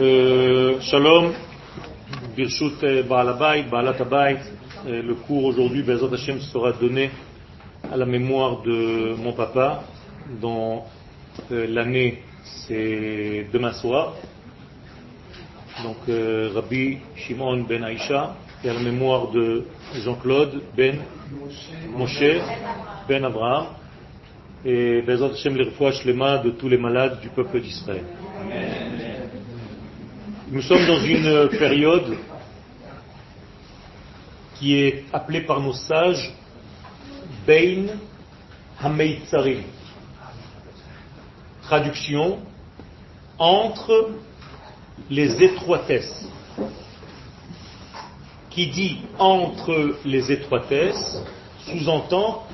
[0.00, 1.34] Euh, shalom,
[2.34, 4.38] Birshut euh, Baal Habayit, Baalat Habayit.
[4.86, 7.10] Euh, Le cours aujourd'hui, Bezat Hashem, sera donné
[7.92, 9.82] à la mémoire de mon papa,
[10.40, 10.82] dont
[11.50, 12.22] l'année
[12.66, 14.14] c'est demain soir.
[15.82, 15.96] Donc
[16.54, 19.64] Rabbi Shimon Ben Aïcha, et à la mémoire de
[19.94, 21.00] Jean-Claude Ben
[21.94, 22.40] Moshe
[23.08, 23.66] Ben Abraham,
[24.64, 28.04] et Bezat Hashem les de tous les malades du peuple d'Israël.
[30.52, 32.14] Nous sommes dans une période
[34.58, 36.30] qui est appelée par nos sages
[37.46, 37.86] Bein
[38.78, 39.62] Hameitzarim.
[41.62, 42.40] Traduction
[43.38, 44.10] entre
[45.08, 46.28] les étroitesses.
[48.50, 51.22] Qui dit entre les étroitesses
[51.64, 52.46] sous-entend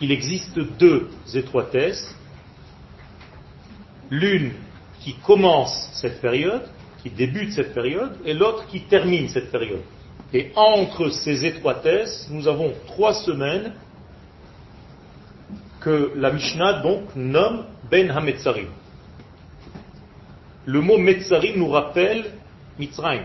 [0.00, 2.16] qu'il existe deux étroitesses,
[4.10, 4.54] l'une
[4.98, 6.68] qui commence cette période,
[7.02, 9.80] qui débute cette période, et l'autre qui termine cette période.
[10.32, 13.72] Et entre ces étroitesses, nous avons trois semaines
[15.80, 18.68] que la Mishnah donc nomme Ben HaMetzarim.
[20.66, 22.32] Le mot Metzarim nous rappelle
[22.78, 23.24] Mitzrayim.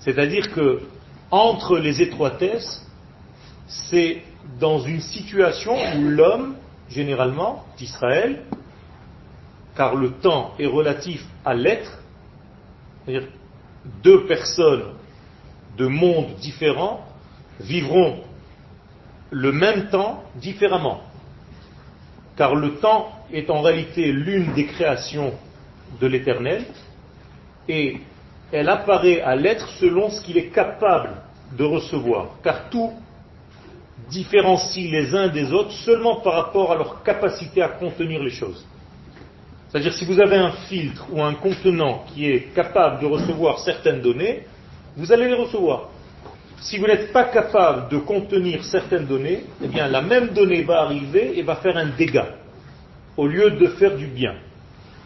[0.00, 0.82] C'est-à-dire que
[1.30, 2.84] entre les étroitesses,
[3.66, 4.22] c'est
[4.60, 6.56] dans une situation où l'homme,
[6.88, 8.42] généralement, d'Israël,
[9.76, 11.98] car le temps est relatif à l'être,
[13.06, 13.28] c'est-à-dire
[14.02, 14.94] deux personnes
[15.78, 17.06] de mondes différents
[17.60, 18.20] vivront
[19.30, 21.00] le même temps différemment.
[22.36, 25.32] Car le temps est en réalité l'une des créations
[26.00, 26.64] de l'éternel
[27.68, 27.98] et
[28.52, 31.10] elle apparaît à l'être selon ce qu'il est capable
[31.56, 32.30] de recevoir.
[32.42, 32.92] Car tout
[34.10, 38.66] différencie les uns des autres seulement par rapport à leur capacité à contenir les choses.
[39.68, 44.00] C'est-à-dire si vous avez un filtre ou un contenant qui est capable de recevoir certaines
[44.00, 44.42] données,
[44.96, 45.90] vous allez les recevoir.
[46.60, 50.82] Si vous n'êtes pas capable de contenir certaines données, eh bien la même donnée va
[50.82, 52.36] arriver et va faire un dégât,
[53.16, 54.34] au lieu de faire du bien.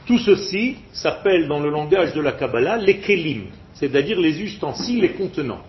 [0.06, 5.12] Tout ceci s'appelle dans le langage de la Kabbalah les kelim, c'est-à-dire les ustensiles, les
[5.12, 5.62] contenants.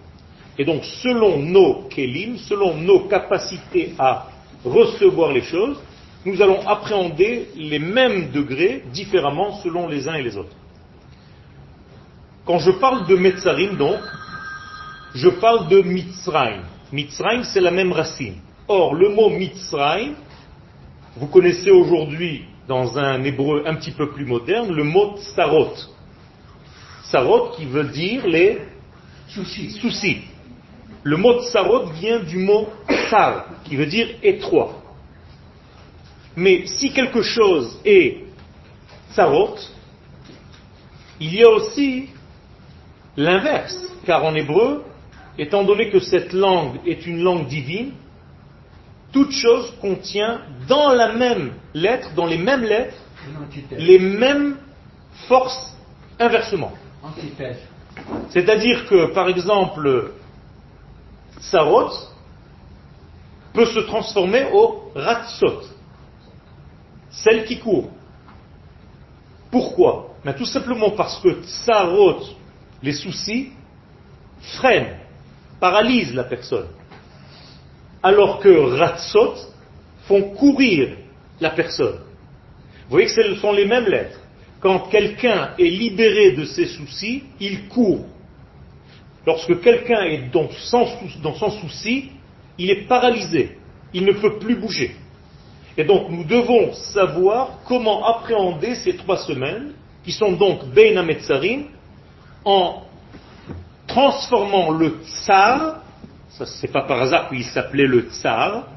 [0.57, 4.27] Et donc selon nos kelim, selon nos capacités à
[4.63, 5.77] recevoir les choses,
[6.25, 10.55] nous allons appréhender les mêmes degrés différemment selon les uns et les autres.
[12.45, 13.99] Quand je parle de Metzarim, donc,
[15.15, 16.63] je parle de Mitzrayim.
[16.91, 18.35] Mitzrayim, c'est la même racine.
[18.67, 20.15] Or, le mot Mitzrayim,
[21.17, 25.73] vous connaissez aujourd'hui, dans un hébreu un petit peu plus moderne, le mot Tsarot.
[27.03, 28.59] Tsarot qui veut dire les
[29.27, 29.71] soucis.
[29.71, 30.21] soucis.
[31.03, 34.81] Le mot Tsarot vient du mot Tsar, qui veut dire étroit.
[36.35, 38.23] Mais si quelque chose est
[39.13, 39.57] Tsarot,
[41.19, 42.09] il y a aussi
[43.17, 43.77] l'inverse.
[44.05, 44.83] Car en hébreu,
[45.37, 47.91] étant donné que cette langue est une langue divine,
[49.11, 52.95] toute chose contient dans la même lettre, dans les mêmes lettres,
[53.71, 54.57] les mêmes
[55.27, 55.75] forces
[56.19, 56.71] inversement.
[58.29, 60.13] C'est-à-dire que, par exemple,
[61.39, 61.91] Sarot
[63.53, 65.63] peut se transformer au Ratsot,
[67.11, 67.89] celle qui court.
[69.51, 70.15] Pourquoi?
[70.23, 72.21] Mais Tout simplement parce que Sarot,
[72.81, 73.49] les soucis,
[74.39, 74.97] freinent,
[75.59, 76.67] paralysent la personne.
[78.01, 79.35] Alors que Ratsot
[80.07, 80.95] font courir
[81.39, 81.99] la personne.
[82.83, 84.19] Vous voyez que ce sont les mêmes lettres.
[84.59, 88.05] Quand quelqu'un est libéré de ses soucis, il court.
[89.25, 90.49] Lorsque quelqu'un est dans
[91.35, 92.11] son souci,
[92.57, 93.57] il est paralysé.
[93.93, 94.95] Il ne peut plus bouger.
[95.81, 99.71] Et donc nous devons savoir comment appréhender ces trois semaines,
[100.03, 101.69] qui sont donc Bein Metzarim,
[102.45, 102.83] en
[103.87, 105.81] transformant le tsar,
[106.29, 108.67] ça c'est pas par hasard qu'il s'appelait le tsar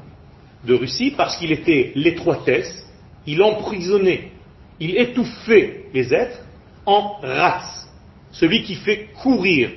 [0.63, 2.87] de Russie, parce qu'il était l'étroitesse,
[3.27, 4.31] il emprisonnait,
[4.79, 6.39] il étouffait les êtres
[6.87, 7.87] en race,
[8.31, 9.69] celui qui fait courir.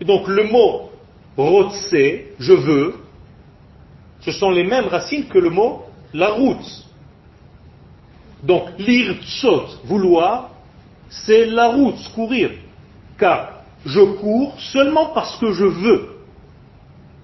[0.00, 0.92] Et donc le mot
[1.36, 1.94] rotse,
[2.38, 2.94] je veux,
[4.20, 5.82] ce sont les mêmes racines que le mot
[6.12, 6.84] la route.
[8.42, 10.50] Donc l'irtsot, vouloir,
[11.10, 12.50] c'est la route, courir.
[13.18, 16.08] Car je cours seulement parce que je veux.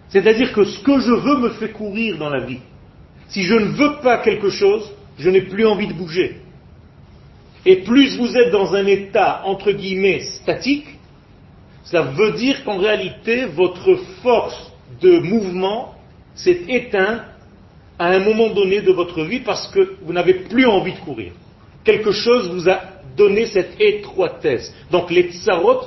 [0.08, 2.60] C'est-à-dire que ce que je veux me fait courir dans la vie.
[3.28, 6.40] Si je ne veux pas quelque chose, je n'ai plus envie de bouger.
[7.66, 10.86] Et plus vous êtes dans un état, entre guillemets, statique,
[11.84, 15.94] ça veut dire qu'en réalité, votre force de mouvement
[16.34, 17.22] s'est éteinte
[17.98, 21.32] à un moment donné de votre vie parce que vous n'avez plus envie de courir.
[21.84, 22.80] Quelque chose vous a
[23.16, 24.74] donné cette étroitesse.
[24.90, 25.82] Donc les tsarot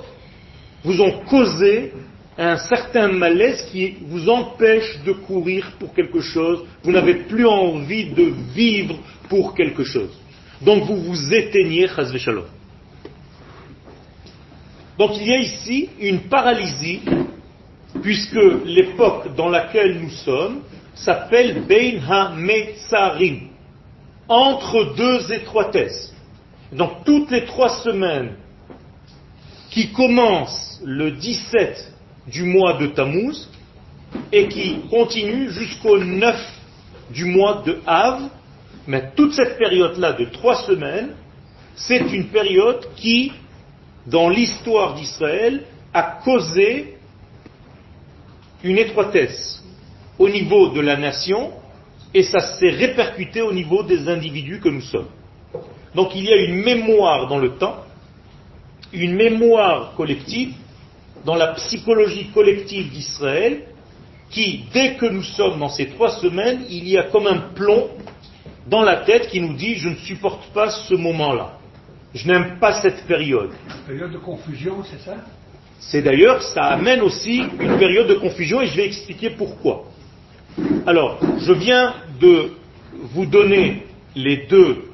[0.84, 1.92] vous ont causé
[2.38, 8.12] un certain malaise qui vous empêche de courir pour quelque chose, vous n'avez plus envie
[8.12, 8.96] de vivre
[9.28, 10.12] pour quelque chose.
[10.62, 12.46] Donc vous vous éteignez, shalom.
[15.00, 17.02] Donc il y a ici une paralysie,
[18.02, 20.62] puisque l'époque dans laquelle nous sommes
[20.98, 23.50] s'appelle Bein HaMetzarim,
[24.28, 26.14] entre deux étroitesses.
[26.72, 28.36] Donc toutes les trois semaines
[29.70, 31.94] qui commencent le 17
[32.28, 33.50] du mois de Tammuz
[34.32, 36.36] et qui continuent jusqu'au 9
[37.12, 38.22] du mois de Av,
[38.86, 41.12] mais toute cette période-là de trois semaines,
[41.76, 43.32] c'est une période qui,
[44.08, 46.98] dans l'histoire d'Israël, a causé
[48.64, 49.64] une étroitesse
[50.20, 51.52] au niveau de la nation
[52.14, 55.10] et ça s'est répercuté au niveau des individus que nous sommes.
[55.96, 57.78] Donc il y a une mémoire dans le temps,
[58.94, 60.54] une mémoire collective
[61.26, 63.64] dans la psychologie collective d'Israël
[64.30, 67.90] qui, dès que nous sommes dans ces trois semaines, il y a comme un plomb
[68.68, 71.58] dans la tête qui nous dit je ne supporte pas ce moment-là.
[72.14, 73.52] Je n'aime pas cette période.
[73.86, 75.16] Période de confusion, c'est ça?
[75.80, 79.86] C'est d'ailleurs, ça amène aussi une période de confusion et je vais expliquer pourquoi.
[80.88, 82.52] Alors, je viens de
[83.14, 83.84] vous donner
[84.16, 84.86] les deux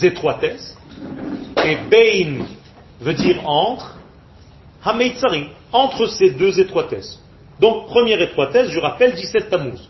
[0.00, 0.78] étroitesses.
[1.64, 2.44] Et Bain
[3.00, 3.98] veut dire entre,
[4.84, 7.20] Hameitzarim, entre ces deux étroitesses.
[7.58, 9.88] Donc, première étroitesse, je rappelle 17 Tammuz.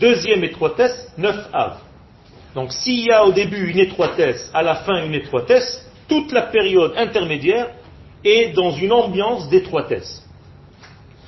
[0.00, 1.76] Deuxième étroitesse, 9 Av.
[2.56, 6.42] Donc, s'il y a au début une étroitesse, à la fin une étroitesse, toute la
[6.42, 7.68] période intermédiaire
[8.24, 10.26] est dans une ambiance d'étroitesse.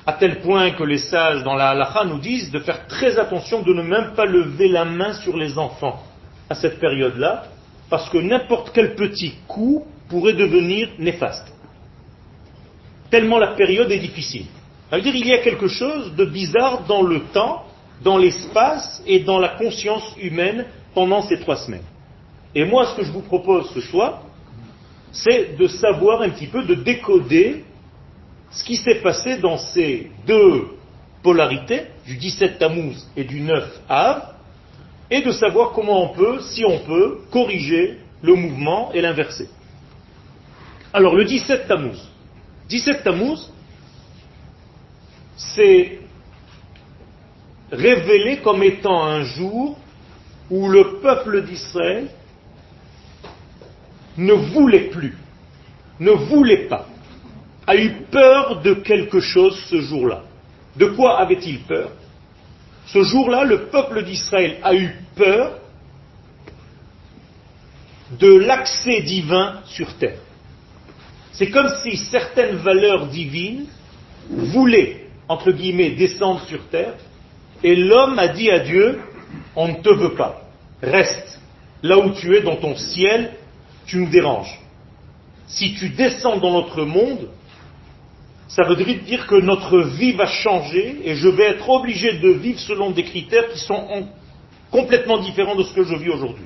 [0.04, 3.62] À tel point que les sages dans la halacha nous disent de faire très attention
[3.62, 6.02] de ne même pas lever la main sur les enfants
[6.50, 7.44] à cette période-là,
[7.88, 11.52] parce que n'importe quel petit coup pourrait devenir néfaste.
[13.10, 14.46] Tellement la période est difficile.
[14.90, 17.64] Ça veut dire qu'il y a quelque chose de bizarre dans le temps,
[18.02, 21.84] dans l'espace et dans la conscience humaine pendant ces trois semaines.
[22.54, 24.22] Et moi, ce que je vous propose ce soir,
[25.12, 27.64] c'est de savoir un petit peu, de décoder
[28.52, 30.68] ce qui s'est passé dans ces deux
[31.22, 34.34] polarités, du 17 Tammuz et du 9 Av,
[35.10, 39.48] et de savoir comment on peut, si on peut, corriger le mouvement et l'inverser.
[40.92, 41.98] Alors le 17 Tammuz.
[42.68, 43.50] 17 Tammuz,
[45.36, 45.98] c'est
[47.70, 49.78] révélé comme étant un jour
[50.50, 52.08] où le peuple d'Israël
[54.18, 55.16] ne voulait plus,
[56.00, 56.86] ne voulait pas
[57.66, 60.22] a eu peur de quelque chose ce jour-là.
[60.76, 61.90] De quoi avait-il peur?
[62.86, 65.58] Ce jour-là, le peuple d'Israël a eu peur
[68.18, 70.18] de l'accès divin sur terre.
[71.32, 73.66] C'est comme si certaines valeurs divines
[74.28, 76.94] voulaient, entre guillemets, descendre sur terre,
[77.62, 79.00] et l'homme a dit à Dieu,
[79.56, 80.42] on ne te veut pas,
[80.82, 81.40] reste
[81.82, 83.32] là où tu es dans ton ciel,
[83.86, 84.58] tu nous déranges.
[85.46, 87.28] Si tu descends dans notre monde,
[88.54, 92.60] ça veut dire que notre vie va changer et je vais être obligé de vivre
[92.60, 94.06] selon des critères qui sont
[94.70, 96.44] complètement différents de ce que je vis aujourd'hui.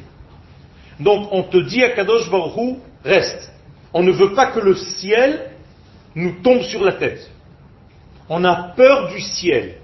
[1.01, 3.53] Donc on te dit à Kadosh Baruch reste.
[3.93, 5.51] On ne veut pas que le ciel
[6.15, 7.29] nous tombe sur la tête.
[8.29, 9.79] On a peur du ciel.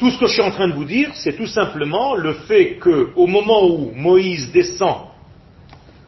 [0.00, 2.78] Tout ce que je suis en train de vous dire, c'est tout simplement le fait
[2.78, 5.06] qu'au moment où Moïse descend,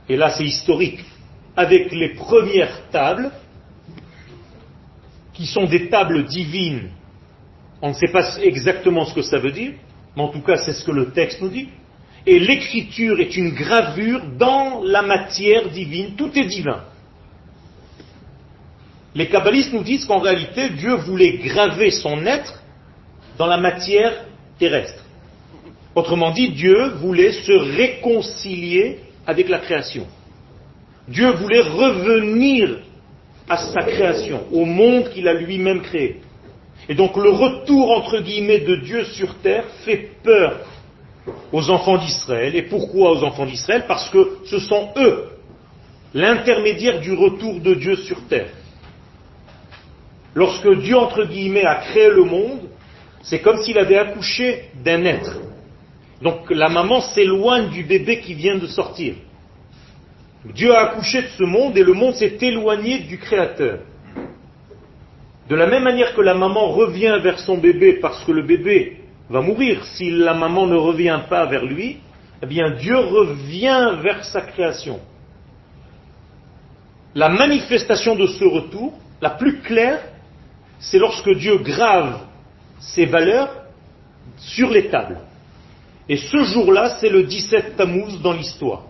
[0.09, 1.05] et là c'est historique,
[1.57, 3.31] avec les premières tables,
[5.39, 6.91] qui sont des tables divines.
[7.81, 9.75] On ne sait pas exactement ce que ça veut dire,
[10.17, 11.69] mais en tout cas c'est ce que le texte nous dit.
[12.27, 16.83] Et l'écriture est une gravure dans la matière divine, tout est divin.
[19.15, 22.61] Les kabbalistes nous disent qu'en réalité Dieu voulait graver son être
[23.39, 24.25] dans la matière
[24.59, 25.05] terrestre.
[25.95, 30.07] Autrement dit, Dieu voulait se réconcilier avec la création.
[31.07, 32.81] Dieu voulait revenir
[33.49, 36.21] à sa création, au monde qu'il a lui-même créé.
[36.89, 40.61] Et donc le retour, entre guillemets, de Dieu sur terre fait peur
[41.53, 42.55] aux enfants d'Israël.
[42.57, 43.85] Et pourquoi aux enfants d'Israël?
[43.87, 45.25] Parce que ce sont eux
[46.15, 48.49] l'intermédiaire du retour de Dieu sur terre.
[50.35, 52.61] Lorsque Dieu, entre guillemets, a créé le monde,
[53.23, 55.37] c'est comme s'il avait accouché d'un être.
[56.23, 59.15] Donc la maman s'éloigne du bébé qui vient de sortir.
[60.45, 63.81] Dieu a accouché de ce monde et le monde s'est éloigné du Créateur.
[65.49, 68.99] De la même manière que la maman revient vers son bébé parce que le bébé
[69.31, 71.99] va mourir si la maman ne revient pas vers lui,
[72.43, 75.01] eh bien Dieu revient vers sa création.
[77.15, 80.01] la manifestation de ce retour, la plus claire,
[80.79, 82.21] c'est lorsque Dieu grave
[82.79, 83.51] ses valeurs
[84.37, 85.19] sur les tables.
[86.09, 88.88] Et ce jour-là, c'est le 17 Tammuz dans l'histoire.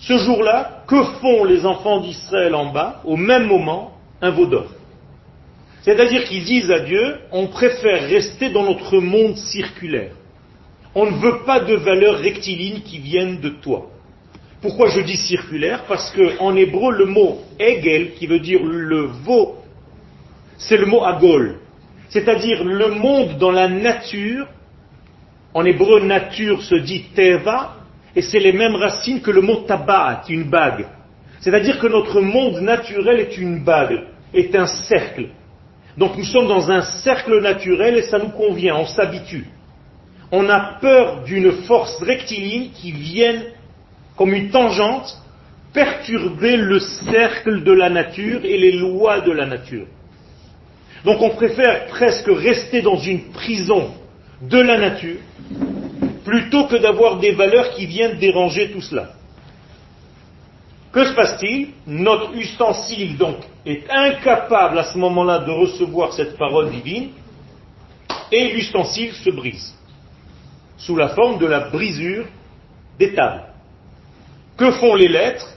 [0.00, 4.68] Ce jour-là, que font les enfants d'Israël en bas Au même moment, un veau d'or.
[5.82, 10.12] C'est-à-dire qu'ils disent à Dieu, on préfère rester dans notre monde circulaire.
[10.94, 13.90] On ne veut pas de valeurs rectilignes qui viennent de toi.
[14.60, 19.56] Pourquoi je dis circulaire Parce qu'en hébreu, le mot Egel, qui veut dire le veau,
[20.56, 21.60] c'est le mot agol.
[22.08, 24.46] C'est-à-dire le monde dans la nature.
[25.54, 27.76] En hébreu, nature se dit teva,
[28.16, 30.86] et c'est les mêmes racines que le mot tabat, une bague.
[31.40, 35.28] C'est-à-dire que notre monde naturel est une bague, est un cercle.
[35.96, 39.46] Donc nous sommes dans un cercle naturel et ça nous convient, on s'habitue.
[40.30, 43.44] On a peur d'une force rectiligne qui vienne
[44.16, 45.16] comme une tangente
[45.72, 49.86] perturber le cercle de la nature et les lois de la nature.
[51.04, 53.92] Donc on préfère presque rester dans une prison
[54.42, 55.18] de la nature
[56.28, 59.12] plutôt que d'avoir des valeurs qui viennent déranger tout cela.
[60.92, 61.70] Que se passe-t-il?
[61.86, 67.12] Notre ustensile, donc, est incapable à ce moment-là de recevoir cette parole divine,
[68.30, 69.74] et l'ustensile se brise,
[70.76, 72.26] sous la forme de la brisure
[72.98, 73.44] des tables.
[74.58, 75.48] Que font les lettres?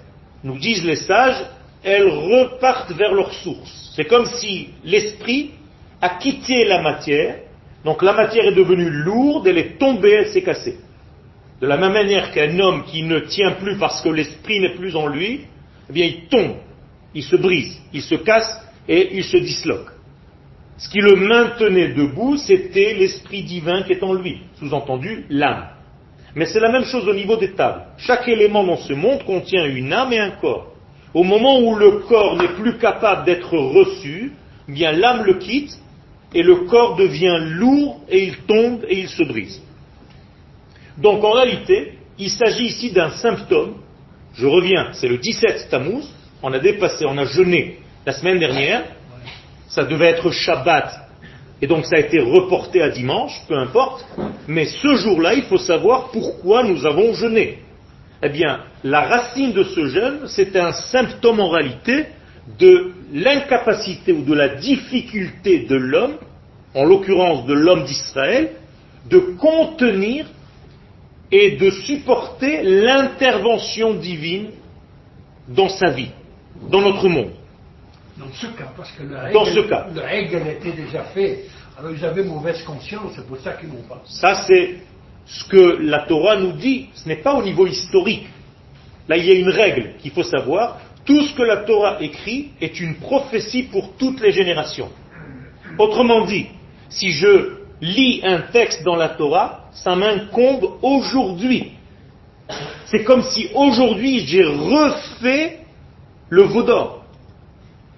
[0.41, 1.43] Nous disent les sages,
[1.83, 3.91] elles repartent vers leur source.
[3.93, 5.51] C'est comme si l'esprit
[5.99, 7.39] a quitté la matière,
[7.83, 10.77] donc la matière est devenue lourde, elle est tombée, elle s'est cassée.
[11.59, 14.95] De la même manière qu'un homme qui ne tient plus parce que l'esprit n'est plus
[14.95, 15.41] en lui,
[15.89, 16.57] eh bien il tombe,
[17.13, 19.89] il se brise, il se casse et il se disloque.
[20.77, 25.67] Ce qui le maintenait debout, c'était l'esprit divin qui est en lui, sous-entendu l'âme.
[26.35, 27.83] Mais c'est la même chose au niveau des tables.
[27.97, 30.71] Chaque élément dans ce monde contient une âme et un corps.
[31.13, 34.31] Au moment où le corps n'est plus capable d'être reçu,
[34.69, 35.77] eh bien l'âme le quitte
[36.33, 39.61] et le corps devient lourd et il tombe et il se brise.
[40.97, 43.75] Donc en réalité, il s'agit ici d'un symptôme.
[44.33, 46.05] Je reviens, c'est le 17 Tammuz.
[46.41, 48.83] On a dépassé, on a jeûné la semaine dernière.
[49.67, 51.09] Ça devait être Shabbat.
[51.61, 54.05] Et donc ça a été reporté à dimanche, peu importe.
[54.47, 57.59] Mais ce jour-là, il faut savoir pourquoi nous avons jeûné.
[58.23, 62.07] Eh bien, la racine de ce jeûne, c'est un symptôme en réalité
[62.59, 66.17] de l'incapacité ou de la difficulté de l'homme,
[66.73, 68.51] en l'occurrence de l'homme d'Israël,
[69.09, 70.25] de contenir
[71.31, 74.49] et de supporter l'intervention divine
[75.47, 76.11] dans sa vie,
[76.69, 77.31] dans notre monde.
[78.17, 79.87] Dans ce cas, parce que le Dans ce cas.
[79.93, 81.45] le règle était déjà fait.
[81.77, 84.01] Alors ils avaient mauvaise conscience, c'est pour ça qu'ils n'ont pas.
[84.05, 84.75] Ça, c'est
[85.25, 86.89] ce que la Torah nous dit.
[86.93, 88.27] Ce n'est pas au niveau historique.
[89.07, 90.79] Là, il y a une règle qu'il faut savoir.
[91.05, 94.89] Tout ce que la Torah écrit est une prophétie pour toutes les générations.
[95.77, 96.47] Autrement dit,
[96.89, 101.71] si je lis un texte dans la Torah, ça m'incombe aujourd'hui.
[102.85, 105.59] C'est comme si aujourd'hui j'ai refait
[106.29, 107.05] le veau d'or.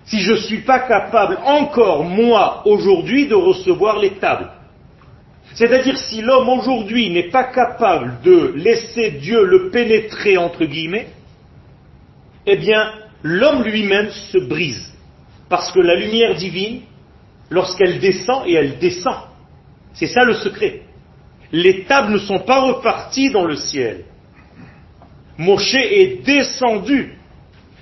[0.06, 4.52] Si je ne suis pas capable encore, moi, aujourd'hui, de recevoir les tables.
[5.54, 11.08] C'est-à-dire si l'homme aujourd'hui n'est pas capable de laisser Dieu le pénétrer, entre guillemets,
[12.46, 14.94] eh bien, l'homme lui-même se brise.
[15.50, 16.82] Parce que la lumière divine,
[17.50, 19.18] lorsqu'elle descend, et elle descend,
[19.94, 20.82] c'est ça le secret.
[21.52, 24.06] Les tables ne sont pas reparties dans le ciel.
[25.38, 27.18] Moshe est descendu.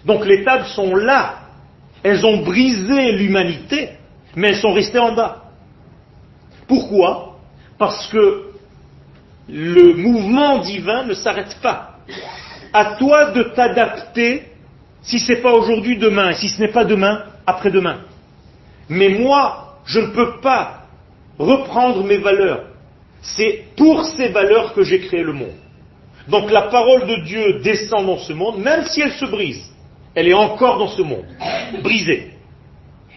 [0.05, 1.39] Donc les tables sont là.
[2.03, 3.91] Elles ont brisé l'humanité,
[4.35, 5.43] mais elles sont restées en bas.
[6.67, 7.37] Pourquoi?
[7.77, 8.51] Parce que
[9.47, 11.97] le mouvement divin ne s'arrête pas.
[12.73, 14.50] À toi de t'adapter
[15.01, 18.01] si ce n'est pas aujourd'hui, demain, et si ce n'est pas demain, après-demain.
[18.89, 20.85] Mais moi, je ne peux pas
[21.39, 22.65] reprendre mes valeurs.
[23.21, 25.55] C'est pour ces valeurs que j'ai créé le monde.
[26.27, 29.71] Donc la parole de Dieu descend dans ce monde, même si elle se brise.
[30.13, 31.25] Elle est encore dans ce monde,
[31.81, 32.31] brisée.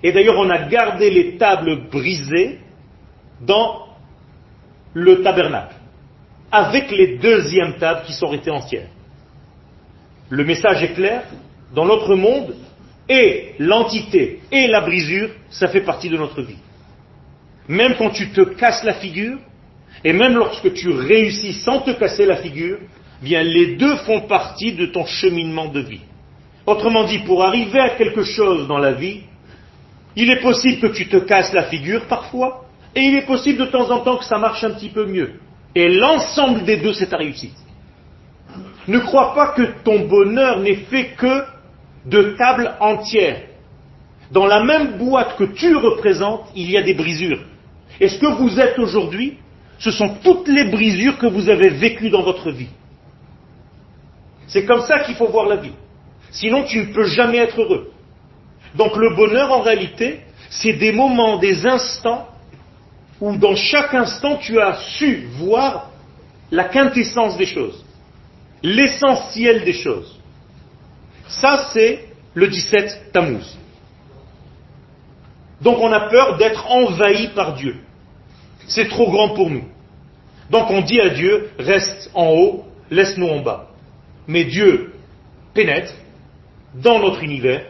[0.02, 2.60] Et d'ailleurs, on a gardé les tables brisées
[3.40, 3.88] dans
[4.92, 5.74] le tabernacle,
[6.52, 8.88] avec les deuxièmes tables qui sont restées entières.
[10.30, 11.24] Le message est clair,
[11.74, 12.54] dans notre monde,
[13.08, 16.58] et l'entité et la brisure, ça fait partie de notre vie.
[17.68, 19.38] Même quand tu te casses la figure,
[20.02, 22.78] et même lorsque tu réussis sans te casser la figure,
[23.22, 26.00] bien les deux font partie de ton cheminement de vie.
[26.66, 29.20] Autrement dit, pour arriver à quelque chose dans la vie,
[30.16, 32.64] il est possible que tu te casses la figure parfois,
[32.94, 35.32] et il est possible de temps en temps que ça marche un petit peu mieux.
[35.74, 37.56] Et l'ensemble des deux, c'est ta réussite.
[38.86, 41.53] Ne crois pas que ton bonheur n'est fait que
[42.04, 43.42] de tables entières.
[44.30, 47.40] Dans la même boîte que tu représentes, il y a des brisures.
[48.00, 49.38] Et ce que vous êtes aujourd'hui,
[49.78, 52.68] ce sont toutes les brisures que vous avez vécues dans votre vie.
[54.46, 55.72] C'est comme ça qu'il faut voir la vie.
[56.30, 57.90] Sinon, tu ne peux jamais être heureux.
[58.74, 60.20] Donc le bonheur, en réalité,
[60.50, 62.28] c'est des moments, des instants
[63.20, 65.90] où dans chaque instant, tu as su voir
[66.50, 67.84] la quintessence des choses,
[68.62, 70.13] l'essentiel des choses.
[71.28, 72.04] Ça, c'est
[72.34, 73.56] le 17 Tammuz.
[75.60, 77.76] Donc on a peur d'être envahi par Dieu.
[78.66, 79.64] C'est trop grand pour nous.
[80.50, 83.68] Donc on dit à Dieu, reste en haut, laisse-nous en bas.
[84.26, 84.92] Mais Dieu
[85.54, 85.94] pénètre
[86.74, 87.66] dans notre univers,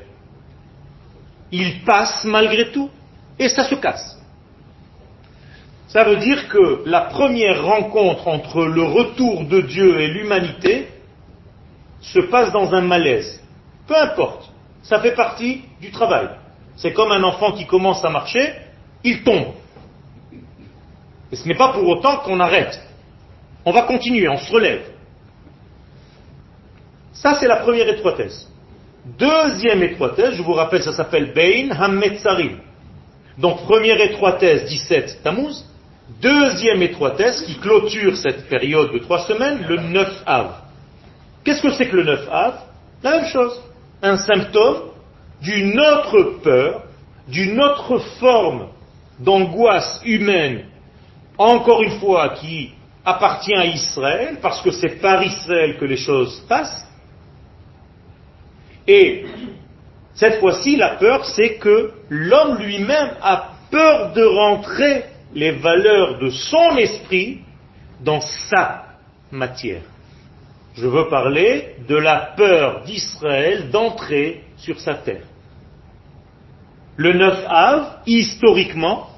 [1.52, 2.90] il passe malgré tout,
[3.38, 4.18] et ça se casse.
[5.88, 10.88] Ça veut dire que la première rencontre entre le retour de Dieu et l'humanité
[12.00, 13.40] se passe dans un malaise.
[13.86, 14.50] Peu importe,
[14.82, 16.28] ça fait partie du travail.
[16.76, 18.54] C'est comme un enfant qui commence à marcher,
[19.02, 19.54] il tombe.
[21.30, 22.80] Et ce n'est pas pour autant qu'on arrête.
[23.64, 24.82] On va continuer, on se relève.
[27.12, 28.50] Ça, c'est la première étroitesse.
[29.04, 32.58] Deuxième étroitesse, je vous rappelle, ça s'appelle Bein Hametzarim.
[33.38, 35.64] Donc, première étroitesse, 17 Tammuz.
[36.20, 40.54] Deuxième étroitesse qui clôture cette période de trois semaines, le 9 Av.
[41.44, 42.54] Qu'est-ce que c'est que le 9 Av?
[43.02, 43.60] La même chose.
[44.04, 44.90] Un symptôme
[45.40, 46.82] d'une autre peur,
[47.26, 48.68] d'une autre forme
[49.18, 50.66] d'angoisse humaine,
[51.38, 56.44] encore une fois, qui appartient à Israël, parce que c'est par Israël que les choses
[56.46, 56.86] passent.
[58.86, 59.24] Et
[60.14, 66.28] cette fois-ci, la peur, c'est que l'homme lui-même a peur de rentrer les valeurs de
[66.28, 67.40] son esprit
[68.02, 68.84] dans sa
[69.30, 69.93] matière.
[70.76, 75.22] Je veux parler de la peur d'Israël d'entrer sur sa terre.
[76.96, 79.08] Le 9 Av, historiquement,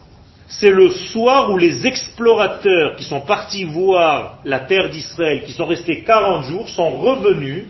[0.49, 5.67] c'est le soir où les explorateurs qui sont partis voir la terre d'Israël, qui sont
[5.67, 7.65] restés 40 jours, sont revenus,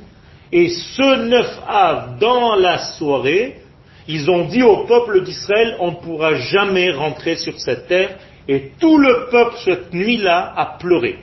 [0.50, 3.60] et ce 9 Av, dans la soirée,
[4.08, 8.16] ils ont dit au peuple d'Israël, on ne pourra jamais rentrer sur cette terre,
[8.48, 11.18] et tout le peuple cette nuit-là a pleuré.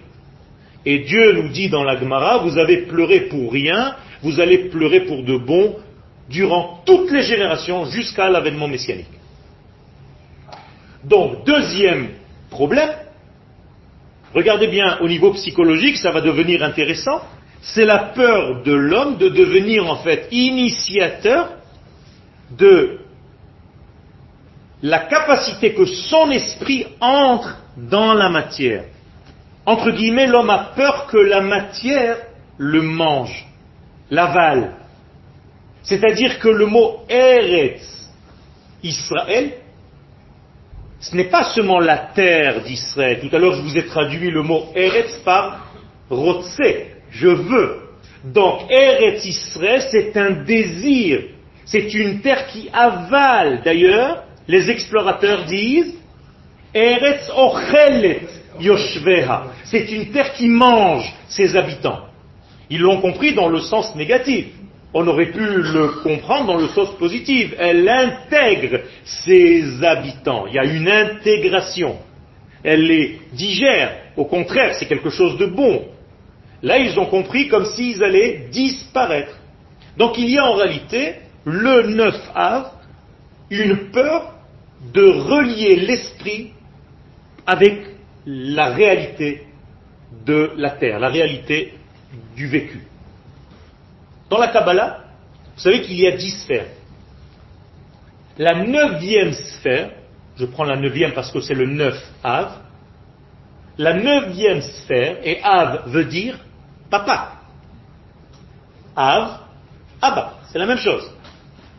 [0.86, 5.02] Et Dieu nous dit dans la Gemara, vous avez pleuré pour rien, vous allez pleurer
[5.02, 5.76] pour de bon
[6.30, 9.08] durant toutes les générations jusqu'à l'avènement messianique.
[11.04, 12.10] Donc, deuxième
[12.50, 12.92] problème,
[14.34, 17.22] regardez bien au niveau psychologique, ça va devenir intéressant,
[17.62, 21.50] c'est la peur de l'homme de devenir en fait initiateur
[22.58, 23.00] de
[24.82, 28.84] la capacité que son esprit entre dans la matière.
[29.66, 32.18] Entre guillemets, l'homme a peur que la matière
[32.58, 33.46] le mange,
[34.12, 34.76] l'avale.
[35.84, 38.10] C'est-à-dire que le mot Eretz,
[38.84, 39.54] Israël,
[41.00, 43.20] ce n'est pas seulement la terre d'Israël.
[43.20, 45.68] Tout à l'heure, je vous ai traduit le mot Eretz par
[46.10, 46.62] Rotse,
[47.12, 47.80] je veux.
[48.24, 51.24] Donc, Eretz Israël, c'est un désir.
[51.66, 53.62] C'est une terre qui avale.
[53.64, 55.96] D'ailleurs, les explorateurs disent
[56.74, 58.22] Eretz Ochelet
[58.60, 59.48] Yoshveha.
[59.66, 62.06] C'est une terre qui mange ses habitants.
[62.70, 64.48] Ils l'ont compris dans le sens négatif.
[64.94, 67.54] On aurait pu le comprendre dans le sens positif.
[67.58, 70.46] Elle intègre ses habitants.
[70.48, 71.98] Il y a une intégration.
[72.64, 73.92] Elle les digère.
[74.16, 75.86] Au contraire, c'est quelque chose de bon.
[76.62, 79.38] Là, ils ont compris comme s'ils allaient disparaître.
[79.98, 82.72] Donc il y a en réalité, le 9 av,
[83.50, 84.34] une peur
[84.94, 86.52] de relier l'esprit
[87.46, 87.93] avec
[88.26, 89.48] la réalité
[90.26, 91.74] de la terre, la réalité
[92.36, 92.86] du vécu.
[94.30, 95.00] Dans la Kabbalah,
[95.56, 96.68] vous savez qu'il y a dix sphères.
[98.38, 99.92] La neuvième sphère,
[100.38, 102.52] je prends la neuvième parce que c'est le neuf Av,
[103.78, 106.38] la neuvième sphère, et Av veut dire
[106.90, 107.34] papa.
[108.96, 109.40] Av,
[110.02, 111.10] Abba, c'est la même chose.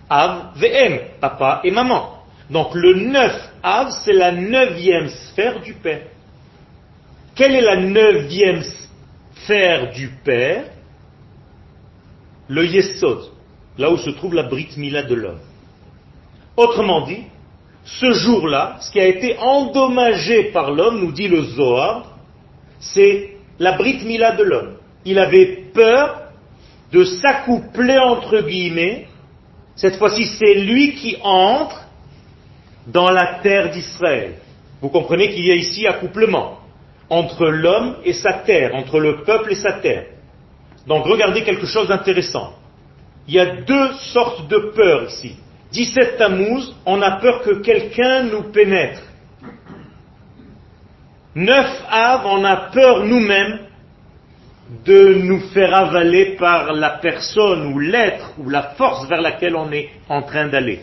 [0.08, 2.18] Av, VM, papa et maman.
[2.50, 6.02] Donc le neuf Av, c'est la neuvième sphère du Père.
[7.34, 8.62] Quelle est la neuvième
[9.34, 10.66] sphère du Père?
[12.48, 13.30] Le Yesod,
[13.76, 15.40] là où se trouve la Brit Mila de l'homme.
[16.56, 17.24] Autrement dit,
[17.84, 22.12] ce jour-là, ce qui a été endommagé par l'homme, nous dit le Zohar,
[22.78, 24.76] c'est la Brit Mila de l'homme.
[25.04, 26.30] Il avait peur
[26.92, 29.08] de s'accoupler entre guillemets.
[29.74, 31.80] Cette fois-ci, c'est lui qui entre
[32.86, 34.34] dans la terre d'Israël.
[34.80, 36.58] Vous comprenez qu'il y a ici accouplement
[37.10, 40.06] entre l'homme et sa terre, entre le peuple et sa terre.
[40.86, 42.54] Donc regardez quelque chose d'intéressant.
[43.26, 45.36] il y a deux sortes de peurs ici.
[45.72, 49.02] 17 Tammuz, on a peur que quelqu'un nous pénètre.
[51.34, 53.58] 9 Av, on a peur nous-mêmes
[54.84, 59.70] de nous faire avaler par la personne ou l'être ou la force vers laquelle on
[59.72, 60.80] est en train d'aller.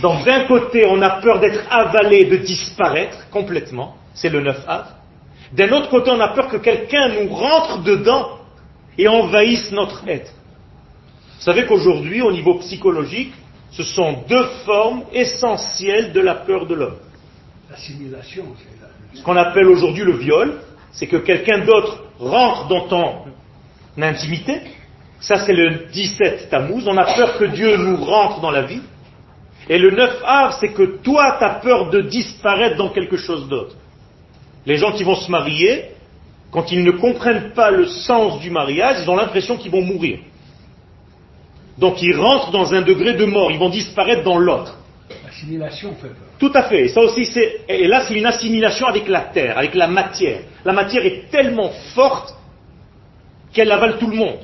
[0.00, 4.86] Donc d'un côté, on a peur d'être avalé, de disparaître complètement, c'est le 9 Av.
[5.52, 8.38] D'un autre côté, on a peur que quelqu'un nous rentre dedans
[8.96, 10.32] et envahisse notre être.
[11.38, 13.32] Vous savez qu'aujourd'hui, au niveau psychologique,
[13.72, 16.98] ce sont deux formes essentielles de la peur de l'homme.
[17.70, 18.44] L'assimilation,
[19.14, 20.60] Ce qu'on appelle aujourd'hui le viol,
[20.92, 23.14] c'est que quelqu'un d'autre rentre dans ton
[24.00, 24.60] intimité.
[25.20, 26.86] Ça, c'est le 17 Tammuz.
[26.86, 28.82] On a peur que Dieu nous rentre dans la vie.
[29.68, 33.48] Et le 9 Av, c'est que toi, tu as peur de disparaître dans quelque chose
[33.48, 33.76] d'autre.
[34.66, 35.90] Les gens qui vont se marier,
[36.50, 40.18] quand ils ne comprennent pas le sens du mariage, ils ont l'impression qu'ils vont mourir.
[41.78, 44.78] Donc ils rentrent dans un degré de mort, ils vont disparaître dans l'autre.
[45.24, 46.28] l'assimilation fait peur.
[46.38, 46.84] Tout à fait.
[46.84, 50.40] Et ça aussi, c'est, et là, c'est une assimilation avec la terre, avec la matière.
[50.64, 52.34] La matière est tellement forte
[53.52, 54.38] qu'elle avale tout le monde.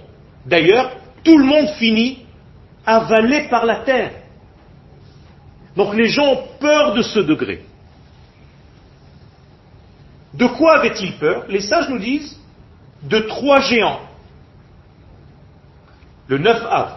[0.47, 2.21] D'ailleurs, tout le monde finit
[2.87, 4.13] avalé par la terre.
[5.77, 7.61] Donc les gens ont peur de ce degré.
[10.37, 11.45] De quoi avaient-ils peur?
[11.49, 12.37] Les sages nous disent
[13.03, 14.01] de trois géants.
[16.29, 16.97] Le 9 Av.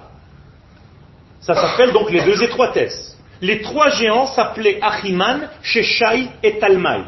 [1.42, 3.18] Ça s'appelle donc les deux étroitesses.
[3.42, 7.04] Les trois géants s'appelaient Achiman, Sheshai et Talmai.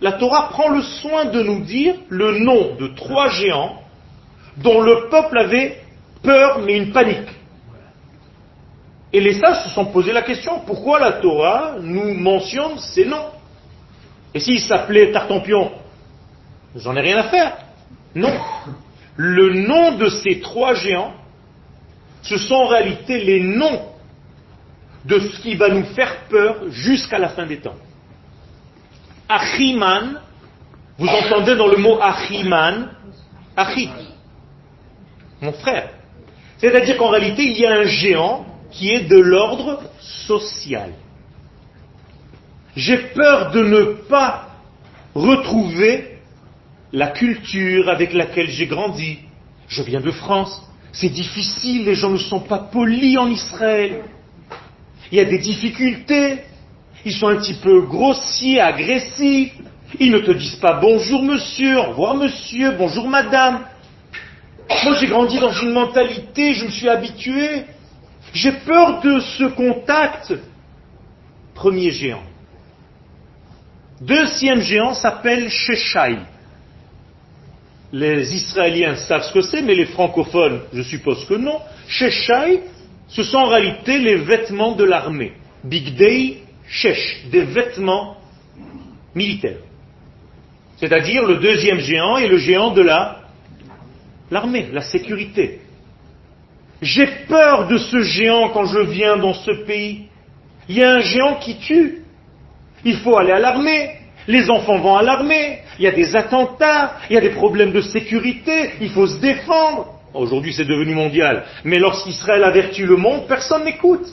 [0.00, 3.78] La Torah prend le soin de nous dire le nom de trois géants
[4.56, 5.80] dont le peuple avait
[6.22, 7.28] peur, mais une panique.
[9.12, 13.30] Et les sages se sont posé la question, pourquoi la Torah nous mentionne ces noms?
[14.34, 15.72] Et s'ils s'appelaient Tartampion
[16.76, 17.56] J'en ai rien à faire.
[18.14, 18.32] Non.
[19.16, 21.12] Le nom de ces trois géants,
[22.22, 23.88] ce sont en réalité les noms
[25.04, 27.74] de ce qui va nous faire peur jusqu'à la fin des temps.
[29.28, 30.20] Achiman,
[30.98, 32.90] vous entendez dans le mot Achiman,
[33.56, 33.90] Achi,
[35.40, 35.90] mon frère.
[36.58, 40.92] C'est-à-dire qu'en réalité, il y a un géant qui est de l'ordre social.
[42.76, 44.48] J'ai peur de ne pas
[45.14, 46.18] retrouver
[46.92, 49.18] la culture avec laquelle j'ai grandi.
[49.68, 50.62] Je viens de France.
[50.92, 54.04] C'est difficile, les gens ne sont pas polis en Israël.
[55.10, 56.40] Il y a des difficultés.
[57.04, 59.52] Ils sont un petit peu grossiers, agressifs.
[60.00, 63.66] Ils ne te disent pas bonjour monsieur, au revoir monsieur, bonjour madame.
[64.84, 67.64] Moi j'ai grandi dans une mentalité, je me suis habitué.
[68.32, 70.32] J'ai peur de ce contact.
[71.54, 72.22] Premier géant.
[74.02, 76.16] Deuxième géant s'appelle Sheshai.
[77.92, 81.60] Les Israéliens savent ce que c'est, mais les francophones, je suppose que non.
[81.86, 82.62] Sheshai,
[83.06, 85.34] ce sont en réalité les vêtements de l'armée.
[85.62, 86.38] Big Day,
[87.30, 88.16] des vêtements
[89.14, 89.62] militaires.
[90.78, 93.20] C'est-à-dire le deuxième géant est le géant de la
[94.32, 95.60] l'armée, la sécurité.
[96.80, 100.06] J'ai peur de ce géant quand je viens dans ce pays.
[100.68, 102.01] Il y a un géant qui tue.
[102.84, 103.96] Il faut aller à l'armée.
[104.28, 105.60] Les enfants vont à l'armée.
[105.78, 106.96] Il y a des attentats.
[107.10, 108.70] Il y a des problèmes de sécurité.
[108.80, 109.98] Il faut se défendre.
[110.14, 111.44] Aujourd'hui, c'est devenu mondial.
[111.64, 114.06] Mais lorsqu'Israël avertit le monde, personne n'écoute.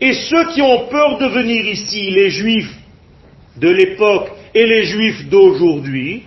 [0.00, 2.74] Et ceux qui ont peur de venir ici, les juifs
[3.56, 6.24] de l'époque et les juifs d'aujourd'hui,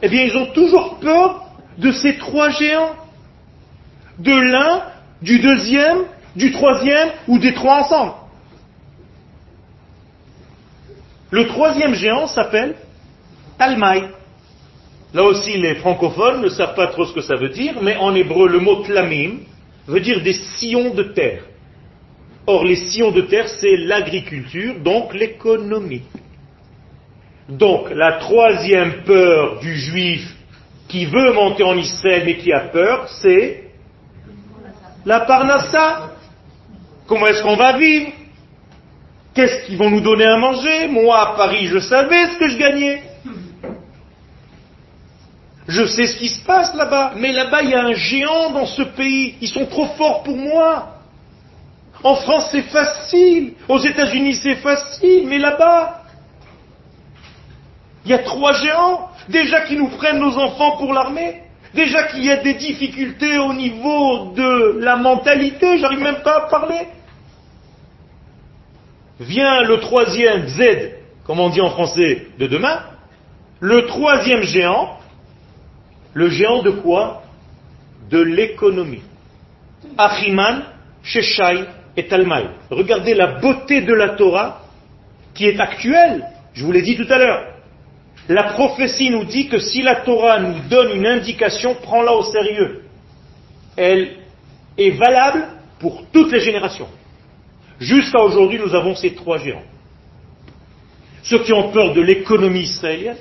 [0.00, 1.44] eh bien, ils ont toujours peur
[1.78, 2.96] de ces trois géants.
[4.18, 4.82] De l'un,
[5.20, 6.04] du deuxième,
[6.36, 8.12] du troisième ou des trois ensemble.
[11.32, 12.76] Le troisième géant s'appelle
[13.58, 14.02] Talmai.
[15.14, 18.14] Là aussi, les francophones ne savent pas trop ce que ça veut dire, mais en
[18.14, 19.38] hébreu, le mot tlamim
[19.86, 21.44] veut dire des sillons de terre.
[22.46, 26.02] Or, les sillons de terre, c'est l'agriculture, donc l'économie.
[27.48, 30.34] Donc, la troisième peur du juif
[30.88, 33.70] qui veut monter en Israël mais qui a peur, c'est
[35.06, 36.10] la parnassa.
[37.06, 38.12] Comment est-ce qu'on va vivre?
[39.34, 42.58] Qu'est-ce qu'ils vont nous donner à manger Moi, à Paris, je savais ce que je
[42.58, 43.02] gagnais.
[45.68, 47.12] Je sais ce qui se passe là-bas.
[47.16, 49.36] Mais là-bas, il y a un géant dans ce pays.
[49.40, 50.96] Ils sont trop forts pour moi.
[52.04, 53.54] En France, c'est facile.
[53.68, 55.26] Aux États-Unis, c'est facile.
[55.26, 56.02] Mais là-bas,
[58.04, 59.08] il y a trois géants.
[59.28, 61.42] Déjà qui nous prennent nos enfants pour l'armée.
[61.72, 65.78] Déjà qu'il y a des difficultés au niveau de la mentalité.
[65.78, 66.86] J'arrive même pas à parler.
[69.20, 70.62] Vient le troisième Z,
[71.24, 72.82] comme on dit en français, de demain.
[73.60, 74.98] Le troisième géant,
[76.14, 77.22] le géant de quoi?
[78.10, 79.02] De l'économie.
[79.96, 80.64] Achiman,
[81.02, 81.64] Sheshai
[81.96, 82.46] et Talmai.
[82.70, 84.62] Regardez la beauté de la Torah
[85.34, 86.26] qui est actuelle.
[86.54, 87.46] Je vous l'ai dit tout à l'heure.
[88.28, 92.82] La prophétie nous dit que si la Torah nous donne une indication, prends-la au sérieux.
[93.76, 94.16] Elle
[94.78, 95.46] est valable
[95.80, 96.88] pour toutes les générations.
[97.80, 99.64] Jusqu'à aujourd'hui, nous avons ces trois géants.
[101.22, 103.16] Ceux qui ont peur de l'économie israélienne,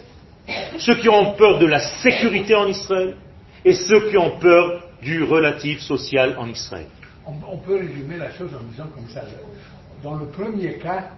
[0.79, 3.15] ceux qui ont peur de la sécurité en Israël
[3.63, 6.87] et ceux qui ont peur du relatif social en Israël.
[7.25, 9.23] On, peut résumer la chose en disant comme ça.
[10.03, 11.11] Dans le premier cas,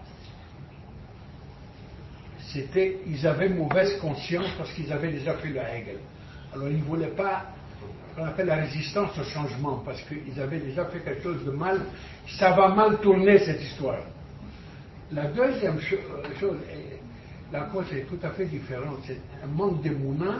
[2.52, 6.00] c'était, ils avaient mauvaise conscience parce qu'ils avaient déjà fait la règle.
[6.54, 7.46] Alors ils ne voulaient pas,
[8.16, 11.82] qu'on appelle la résistance au changement, parce qu'ils avaient déjà fait quelque chose de mal.
[12.40, 14.00] Ça va mal tourner cette histoire.
[15.12, 16.58] La deuxième cho- euh, chose,
[17.52, 19.00] la cause est tout à fait différente.
[19.06, 20.38] C'est un manque de mouna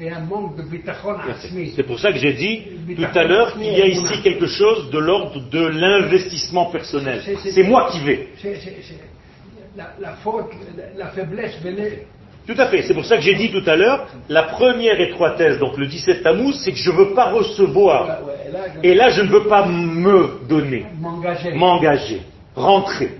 [0.00, 1.72] et un manque de bitachon asmi.
[1.76, 2.62] C'est pour ça que j'ai dit
[2.96, 7.22] tout à l'heure qu'il y a ici quelque chose de l'ordre de l'investissement personnel.
[7.54, 8.28] C'est moi qui vais.
[9.76, 12.06] La faute, la, la faiblesse venait.
[12.50, 12.82] Tout à fait.
[12.82, 16.24] C'est pour ça que j'ai dit tout à l'heure, la première étroitesse, donc le 17
[16.24, 18.18] Tammuz, c'est que je ne veux pas recevoir.
[18.82, 20.84] Et là, je ne veux pas me donner,
[21.54, 22.22] m'engager.
[22.56, 23.12] rentrer.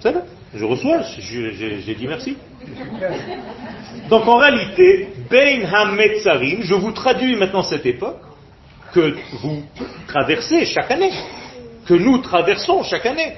[0.00, 0.22] Ça va
[0.54, 2.38] Je reçois, j'ai dit merci.
[4.08, 8.22] Donc en réalité, Bein HaMetzarim, je vous traduis maintenant cette époque
[8.94, 9.62] que vous
[10.08, 11.12] traversez chaque année,
[11.84, 13.34] que nous traversons chaque année.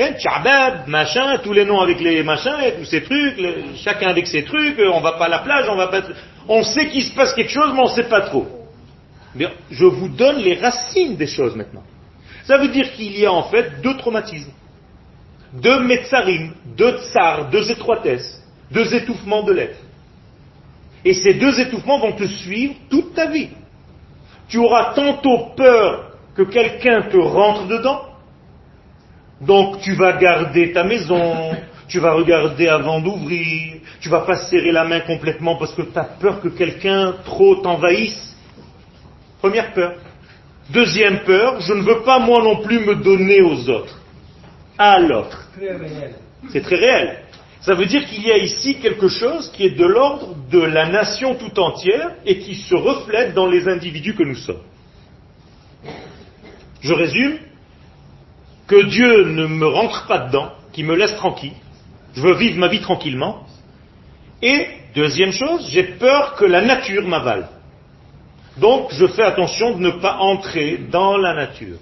[0.00, 3.36] Hein, Tchabab, machin, tous les noms avec les machins, et tous ces trucs,
[3.84, 6.00] chacun avec ses trucs, euh, on va pas à la plage, on va pas...
[6.48, 8.46] On sait qu'il se passe quelque chose, mais on ne sait pas trop.
[9.34, 11.82] Mais je vous donne les racines des choses maintenant.
[12.44, 14.52] Ça veut dire qu'il y a en fait deux traumatismes
[15.52, 19.78] deux metzarim, deux tsars, deux étroitesses, deux étouffements de l'être.
[21.04, 23.48] Et ces deux étouffements vont te suivre toute ta vie.
[24.48, 28.02] Tu auras tantôt peur que quelqu'un te rentre dedans,
[29.40, 31.52] donc tu vas garder ta maison,
[31.88, 35.98] tu vas regarder avant d'ouvrir, tu vas pas serrer la main complètement parce que tu
[35.98, 38.36] as peur que quelqu'un trop t'envahisse.
[39.40, 39.94] Première peur.
[40.70, 43.98] Deuxième peur, je ne veux pas moi non plus me donner aux autres,
[44.78, 45.48] à l'autre.
[46.50, 47.18] C'est très réel.
[47.62, 50.88] Ça veut dire qu'il y a ici quelque chose qui est de l'ordre de la
[50.88, 54.62] nation tout entière et qui se reflète dans les individus que nous sommes.
[56.80, 57.38] Je résume,
[58.70, 61.58] que Dieu ne me rentre pas dedans, qu'il me laisse tranquille,
[62.14, 63.44] je veux vivre ma vie tranquillement,
[64.40, 67.48] et deuxième chose, j'ai peur que la nature m'avale.
[68.58, 71.78] Donc je fais attention de ne pas entrer dans la nature.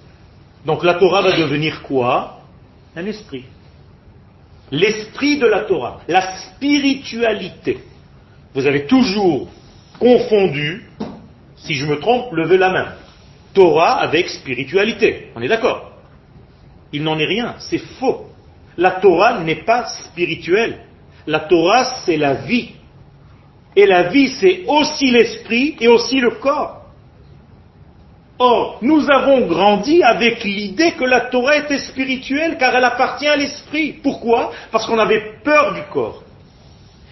[0.64, 2.40] Donc la Torah va devenir quoi?
[2.96, 3.44] Un esprit
[4.70, 7.78] l'esprit de la Torah, la spiritualité.
[8.54, 9.48] Vous avez toujours
[9.98, 10.88] confondu,
[11.56, 12.88] si je me trompe, levez la main,
[13.54, 15.30] Torah avec spiritualité.
[15.34, 15.97] On est d'accord?
[16.92, 18.26] Il n'en est rien, c'est faux.
[18.76, 20.80] La Torah n'est pas spirituelle.
[21.26, 22.70] La Torah, c'est la vie.
[23.76, 26.86] Et la vie, c'est aussi l'esprit et aussi le corps.
[28.38, 33.36] Or, nous avons grandi avec l'idée que la Torah était spirituelle car elle appartient à
[33.36, 33.94] l'esprit.
[34.00, 34.52] Pourquoi?
[34.70, 36.22] Parce qu'on avait peur du corps.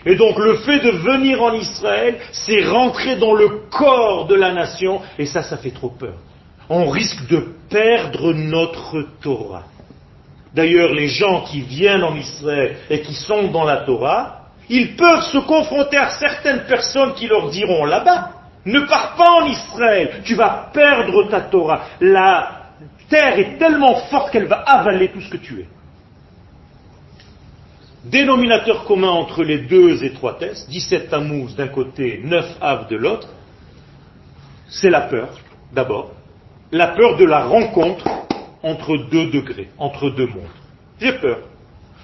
[0.06, 4.52] Et donc le fait de venir en Israël, c'est rentrer dans le corps de la
[4.52, 6.14] nation, et ça, ça fait trop peur.
[6.68, 9.64] On risque de perdre notre Torah.
[10.54, 15.24] D'ailleurs, les gens qui viennent en Israël et qui sont dans la Torah, ils peuvent
[15.24, 18.30] se confronter à certaines personnes qui leur diront là-bas,
[18.64, 21.82] ne pars pas en Israël, tu vas perdre ta Torah.
[22.00, 22.62] La
[23.08, 25.68] terre est tellement forte qu'elle va avaler tout ce que tu es.
[28.04, 33.28] Dénominateur commun entre les deux étroitesses, 17 Tammuz d'un côté, 9 Av de l'autre,
[34.68, 35.28] c'est la peur,
[35.72, 36.15] d'abord.
[36.72, 38.04] La peur de la rencontre
[38.62, 40.48] entre deux degrés, entre deux mondes.
[41.00, 41.38] J'ai peur.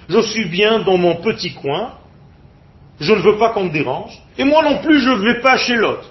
[0.07, 1.93] Je suis bien dans mon petit coin,
[2.99, 5.57] je ne veux pas qu'on me dérange, et moi non plus je ne vais pas
[5.57, 6.09] chez l'autre.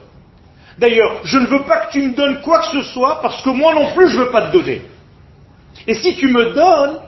[0.78, 3.50] D'ailleurs, je ne veux pas que tu me donnes quoi que ce soit parce que
[3.50, 4.82] moi non plus je ne veux pas te donner.
[5.86, 6.98] Et si tu me donnes,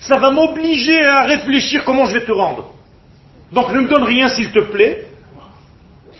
[0.00, 2.72] ça va m'obliger à réfléchir comment je vais te rendre.
[3.52, 5.06] Donc ne me donne rien s'il te plaît.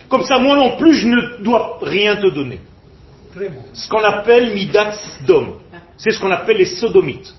[0.09, 2.59] Comme ça, moi non plus, je ne dois rien te donner.
[3.73, 4.93] Ce qu'on appelle midat
[5.27, 5.59] dom.
[5.97, 7.33] C'est ce qu'on appelle les sodomites.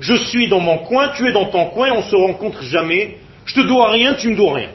[0.00, 3.18] Je suis dans mon coin, tu es dans ton coin, on se rencontre jamais.
[3.44, 4.70] Je te dois rien, tu me dois rien.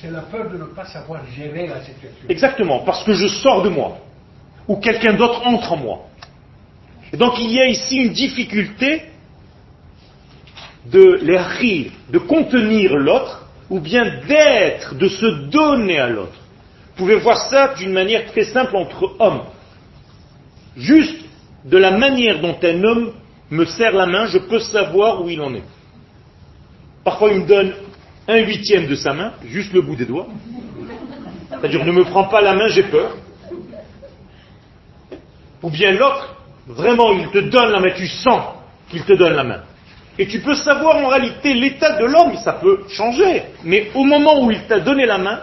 [0.00, 2.28] C'est la peur de ne pas savoir gérer la situation.
[2.28, 3.98] Exactement, parce que je sors de moi,
[4.68, 6.00] ou quelqu'un d'autre entre en moi.
[7.12, 9.02] Et donc il y a ici une difficulté
[10.86, 16.38] de les de contenir l'autre, ou bien d'être, de se donner à l'autre.
[16.96, 19.42] Pouvez voir ça d'une manière très simple entre hommes.
[20.76, 21.24] Juste
[21.64, 23.12] de la manière dont un homme
[23.50, 25.64] me serre la main, je peux savoir où il en est.
[27.04, 27.74] Parfois, il me donne
[28.26, 30.26] un huitième de sa main, juste le bout des doigts.
[31.50, 33.16] C'est-à-dire, ne me prends pas la main, j'ai peur.
[35.62, 38.42] Ou bien l'autre, vraiment, il te donne la main, tu sens
[38.90, 39.62] qu'il te donne la main.
[40.18, 43.42] Et tu peux savoir en réalité l'état de l'homme, ça peut changer.
[43.64, 45.40] Mais au moment où il t'a donné la main,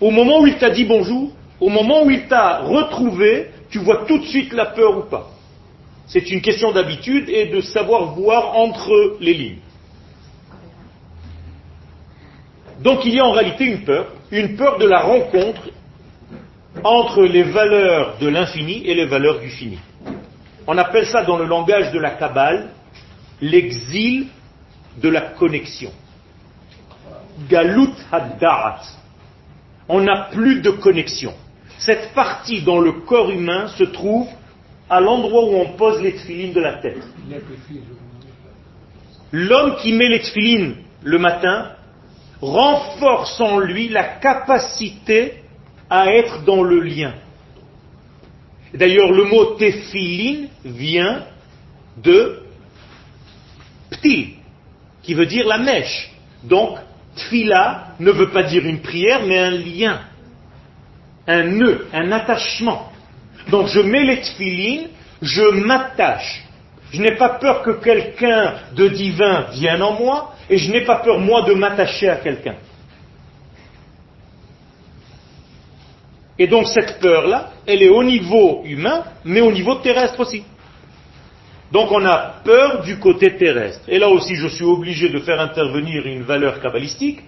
[0.00, 1.30] au moment où il t'a dit bonjour,
[1.60, 5.30] au moment où il t'a retrouvé, tu vois tout de suite la peur ou pas.
[6.06, 9.58] C'est une question d'habitude et de savoir voir entre les lignes.
[12.80, 15.62] Donc il y a en réalité une peur, une peur de la rencontre
[16.84, 19.78] entre les valeurs de l'infini et les valeurs du fini.
[20.66, 22.70] On appelle ça dans le langage de la Kabbale
[23.40, 24.28] l'exil
[24.98, 25.90] de la connexion.
[27.48, 28.97] Galut Haddarat.
[29.88, 31.32] On n'a plus de connexion.
[31.78, 34.28] Cette partie dans le corps humain se trouve
[34.90, 37.02] à l'endroit où on pose les tefilines de la tête.
[39.32, 41.72] L'homme qui met les tefilines le matin
[42.40, 45.42] renforce en lui la capacité
[45.90, 47.14] à être dans le lien.
[48.74, 51.24] D'ailleurs, le mot tefilin vient
[51.96, 52.42] de
[53.90, 54.34] ptil,
[55.02, 56.10] qui veut dire la mèche.
[56.44, 56.78] Donc,
[57.18, 60.00] tfila ne veut pas dire une prière, mais un lien,
[61.26, 62.90] un nœud, un attachement.
[63.50, 64.88] Donc, je mets les tfilines,
[65.22, 66.44] je m'attache.
[66.92, 70.96] Je n'ai pas peur que quelqu'un de divin vienne en moi, et je n'ai pas
[70.96, 72.56] peur, moi, de m'attacher à quelqu'un.
[76.38, 80.44] Et donc cette peur-là, elle est au niveau humain, mais au niveau terrestre aussi.
[81.72, 83.80] Donc on a peur du côté terrestre.
[83.88, 87.20] Et là aussi, je suis obligé de faire intervenir une valeur kabbalistique.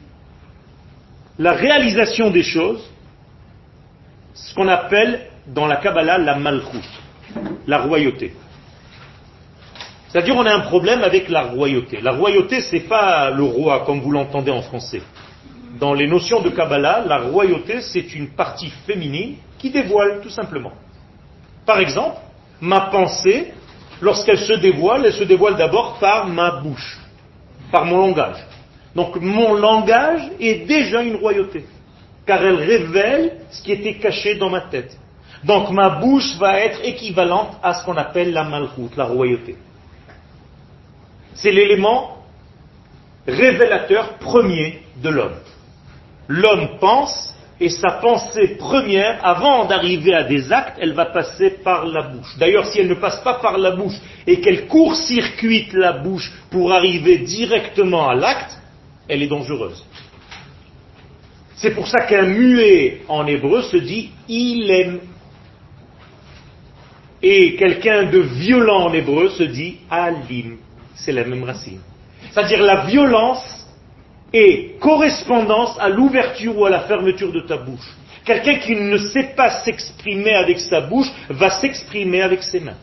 [1.38, 2.82] La réalisation des choses,
[4.34, 6.88] ce qu'on appelle dans la Kabbalah la malchut,
[7.66, 8.34] la royauté.
[10.08, 12.00] C'est-à-dire on a un problème avec la royauté.
[12.00, 15.02] La royauté, c'est pas le roi comme vous l'entendez en français.
[15.78, 20.72] Dans les notions de Kabbalah, la royauté, c'est une partie féminine qui dévoile, tout simplement.
[21.64, 22.16] Par exemple,
[22.60, 23.52] ma pensée,
[24.00, 26.98] lorsqu'elle se dévoile, elle se dévoile d'abord par ma bouche,
[27.70, 28.44] par mon langage.
[28.94, 31.64] Donc mon langage est déjà une royauté,
[32.26, 34.96] car elle révèle ce qui était caché dans ma tête.
[35.44, 39.56] Donc ma bouche va être équivalente à ce qu'on appelle la malchoute, la royauté.
[41.34, 42.18] C'est l'élément
[43.26, 45.36] révélateur premier de l'homme.
[46.28, 47.29] L'homme pense
[47.60, 52.38] et sa pensée première, avant d'arriver à des actes, elle va passer par la bouche.
[52.38, 53.96] D'ailleurs, si elle ne passe pas par la bouche
[54.26, 58.58] et qu'elle court-circuite la bouche pour arriver directement à l'acte,
[59.08, 59.84] elle est dangereuse.
[61.56, 65.00] C'est pour ça qu'un muet en hébreu se dit il aime.
[67.22, 70.56] Et quelqu'un de violent en hébreu se dit alim.
[70.94, 71.80] C'est la même racine.
[72.30, 73.59] C'est-à-dire la violence
[74.32, 77.96] est correspondance à l'ouverture ou à la fermeture de ta bouche.
[78.24, 82.76] Quelqu'un qui ne sait pas s'exprimer avec sa bouche va s'exprimer avec ses mains.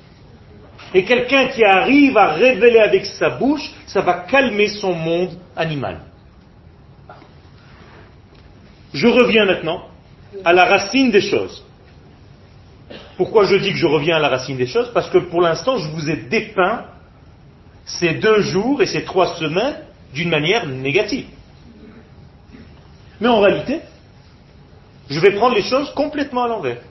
[0.93, 5.99] Et quelqu'un qui arrive à révéler avec sa bouche, ça va calmer son monde animal.
[8.93, 9.83] Je reviens maintenant
[10.43, 11.63] à la racine des choses.
[13.17, 14.91] Pourquoi je dis que je reviens à la racine des choses?
[14.93, 16.85] Parce que pour l'instant, je vous ai dépeint
[17.85, 19.77] ces deux jours et ces trois semaines
[20.13, 21.25] d'une manière négative.
[23.19, 23.81] Mais en réalité,
[25.09, 26.81] je vais prendre les choses complètement à l'envers.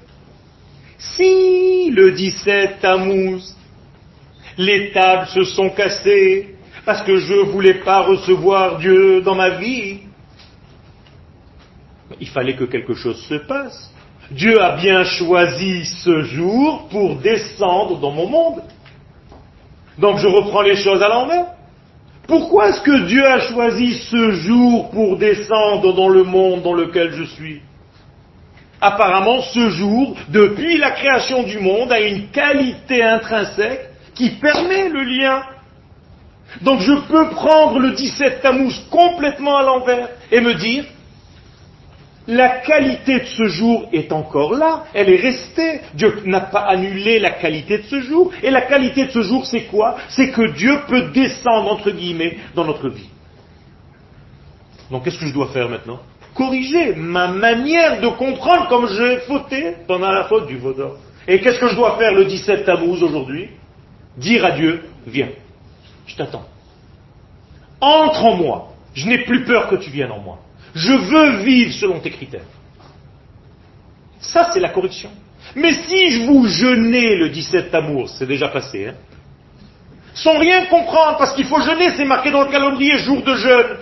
[0.99, 3.55] Si le 17 Tammuz,
[4.57, 9.51] les tables se sont cassées parce que je ne voulais pas recevoir Dieu dans ma
[9.51, 10.01] vie,
[12.21, 13.93] il fallait que quelque chose se passe.
[14.31, 18.63] Dieu a bien choisi ce jour pour descendre dans mon monde.
[19.99, 21.56] Donc je reprends les choses à l'envers.
[22.27, 27.13] Pourquoi est-ce que Dieu a choisi ce jour pour descendre dans le monde dans lequel
[27.13, 27.61] je suis?
[28.81, 35.03] Apparemment, ce jour, depuis la création du monde, a une qualité intrinsèque qui permet le
[35.03, 35.43] lien.
[36.63, 40.85] Donc je peux prendre le 17 Tammuz complètement à l'envers et me dire,
[42.29, 45.81] la qualité de ce jour est encore là, elle est restée.
[45.95, 48.33] Dieu n'a pas annulé la qualité de ce jour.
[48.43, 49.97] Et la qualité de ce jour, c'est quoi?
[50.09, 53.09] C'est que Dieu peut descendre, entre guillemets, dans notre vie.
[54.91, 56.01] Donc qu'est-ce que je dois faire maintenant?
[56.35, 60.97] Corriger ma manière de comprendre comme j'ai fauté pendant la faute du vaudor.
[61.29, 63.51] Et qu'est-ce que je dois faire le 17 Tammuz aujourd'hui?
[64.17, 65.31] Dire à Dieu, viens,
[66.07, 66.45] je t'attends.
[67.81, 68.73] Entre en moi.
[68.95, 70.39] Je n'ai plus peur que tu viennes en moi.
[70.77, 72.45] Je veux vivre selon tes critères.
[74.21, 75.11] Ça, c'est la correction.
[75.55, 78.95] Mais si je vous jeûnez le 17 amour, c'est déjà passé, hein,
[80.13, 83.79] sans rien comprendre, parce qu'il faut jeûner, c'est marqué dans le calendrier, jour de jeûne.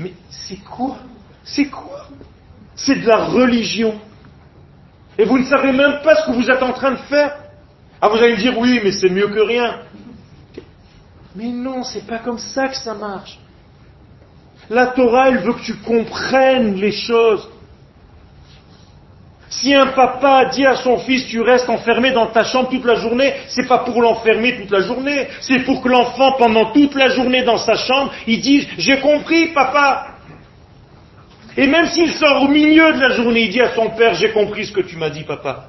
[0.00, 0.96] Mais c'est quoi?
[1.44, 2.08] C'est quoi?
[2.74, 4.00] C'est de la religion.
[5.16, 7.36] Et vous ne savez même pas ce que vous êtes en train de faire.
[8.00, 9.82] Ah, vous allez me dire, oui, mais c'est mieux que rien.
[11.36, 13.38] Mais non, c'est pas comme ça que ça marche.
[14.68, 17.48] La Torah, elle veut que tu comprennes les choses.
[19.48, 22.96] Si un papa dit à son fils tu restes enfermé dans ta chambre toute la
[22.96, 27.08] journée, c'est pas pour l'enfermer toute la journée, c'est pour que l'enfant pendant toute la
[27.10, 30.08] journée dans sa chambre, il dise j'ai compris papa.
[31.56, 34.32] Et même s'il sort au milieu de la journée, il dit à son père j'ai
[34.32, 35.66] compris ce que tu m'as dit papa.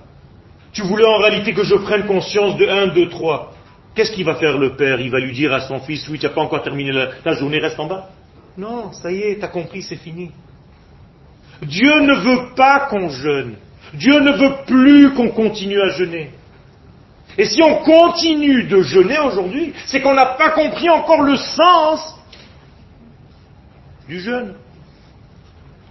[0.73, 3.53] Tu voulais en réalité que je prenne conscience de 1, 2, 3.
[3.95, 4.99] Qu'est-ce qu'il va faire le père?
[4.99, 7.33] Il va lui dire à son fils oui tu n'as pas encore terminé la, la
[7.33, 8.09] journée, reste en bas.
[8.57, 10.31] Non, ça y est, t'as compris, c'est fini.
[11.61, 13.55] Dieu ne veut pas qu'on jeûne.
[13.93, 16.31] Dieu ne veut plus qu'on continue à jeûner.
[17.37, 22.15] Et si on continue de jeûner aujourd'hui, c'est qu'on n'a pas compris encore le sens
[24.07, 24.55] du jeûne.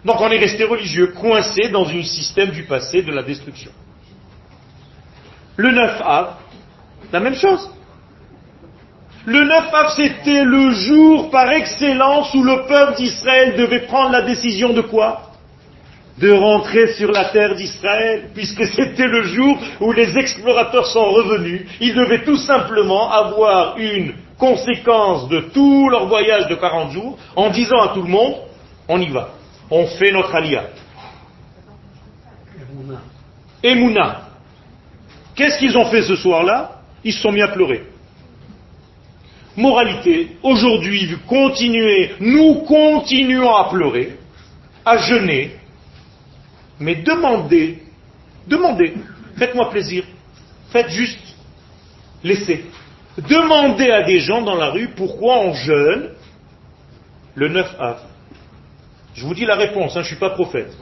[0.05, 3.71] Donc on est resté religieux, coincé dans un système du passé de la destruction.
[5.57, 6.37] Le 9 av,
[7.13, 7.71] la même chose.
[9.27, 14.23] Le 9 av, c'était le jour par excellence où le peuple d'Israël devait prendre la
[14.23, 15.33] décision de quoi?
[16.19, 21.67] De rentrer sur la terre d'Israël, puisque c'était le jour où les explorateurs sont revenus.
[21.81, 27.51] Ils devaient tout simplement avoir une conséquence de tout leur voyage de 40 jours en
[27.51, 28.37] disant à tout le monde,
[28.87, 29.31] on y va,
[29.73, 30.67] on fait notre alia.
[33.61, 34.21] Emouna.
[35.35, 36.81] Qu'est-ce qu'ils ont fait ce soir-là?
[37.03, 37.96] Ils se sont mis à pleurer.
[39.57, 44.19] Moralité, aujourd'hui, vu continuer, nous continuons à pleurer,
[44.85, 45.53] à jeûner,
[46.79, 47.83] mais demandez,
[48.47, 48.95] demandez,
[49.39, 50.05] faites-moi plaisir,
[50.71, 51.37] faites juste,
[52.23, 52.65] laissez.
[53.17, 56.11] Demandez à des gens dans la rue pourquoi on jeûne
[57.35, 58.01] le 9 av.
[59.15, 60.77] Je vous dis la réponse, hein, je ne suis pas prophète.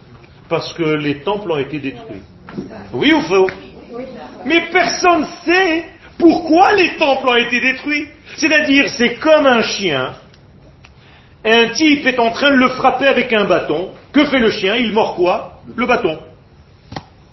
[0.49, 2.23] Parce que les temples ont été détruits.
[2.93, 3.49] Oui ou faux?
[4.45, 5.85] Mais personne ne sait
[6.19, 8.09] pourquoi les temples ont été détruits?
[8.37, 10.15] C'est-à-dire, c'est comme un chien.
[11.45, 13.91] Un type est en train de le frapper avec un bâton.
[14.13, 14.77] Que fait le chien?
[14.77, 15.61] Il mord quoi?
[15.77, 16.19] Le bâton.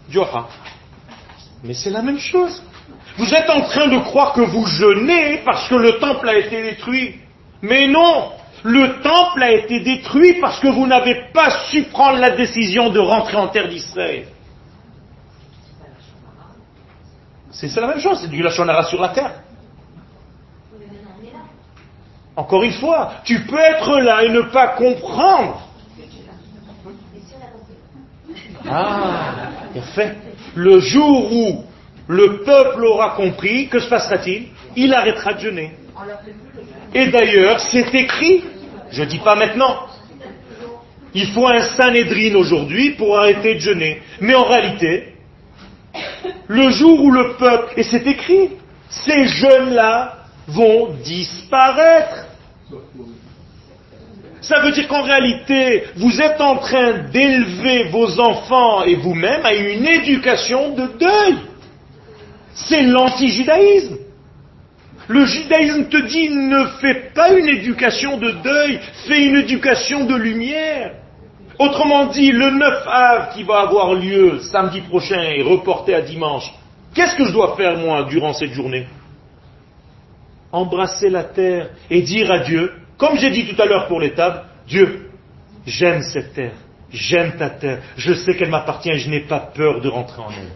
[0.09, 0.47] Dioha.
[1.63, 2.61] Mais c'est la même chose.
[3.17, 6.61] Vous êtes en train de croire que vous jeûnez parce que le temple a été
[6.61, 7.15] détruit.
[7.61, 8.31] Mais non
[8.63, 12.99] Le temple a été détruit parce que vous n'avez pas su prendre la décision de
[12.99, 14.25] rentrer en terre d'Israël.
[17.51, 19.33] C'est la même chose, c'est du lachonara sur la terre.
[22.35, 25.67] Encore une fois, tu peux être là et ne pas comprendre.
[28.69, 30.15] Ah, bien fait.
[30.55, 31.63] Le jour où
[32.07, 34.47] le peuple aura compris, que se passera-t-il?
[34.75, 35.75] Il arrêtera de jeûner.
[36.93, 38.43] Et d'ailleurs, c'est écrit,
[38.91, 39.87] je ne dis pas maintenant,
[41.13, 44.01] il faut un Sanhedrin aujourd'hui pour arrêter de jeûner.
[44.21, 45.10] Mais en réalité,
[46.47, 48.49] le jour où le peuple, et c'est écrit,
[48.89, 50.17] ces jeunes-là
[50.47, 52.27] vont disparaître.
[54.41, 59.53] Ça veut dire qu'en réalité, vous êtes en train d'élever vos enfants et vous-même à
[59.53, 61.37] une éducation de deuil.
[62.53, 63.97] C'est l'anti-judaïsme.
[65.07, 70.15] Le judaïsme te dit ne fais pas une éducation de deuil, fais une éducation de
[70.15, 70.93] lumière.
[71.61, 76.51] Autrement dit, le 9 av qui va avoir lieu samedi prochain et reporté à dimanche,
[76.95, 78.87] qu'est-ce que je dois faire moi durant cette journée?
[80.51, 84.15] Embrasser la terre et dire à Dieu, comme j'ai dit tout à l'heure pour les
[84.15, 85.11] tables, Dieu,
[85.67, 86.53] j'aime cette terre,
[86.91, 90.49] j'aime ta terre, je sais qu'elle m'appartient je n'ai pas peur de rentrer en elle.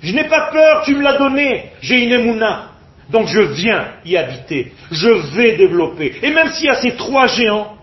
[0.00, 2.70] Je n'ai pas peur, tu me l'as donné, j'ai une émouna.
[3.10, 6.14] Donc je viens y habiter, je vais développer.
[6.22, 7.74] Et même s'il y a ces trois géants,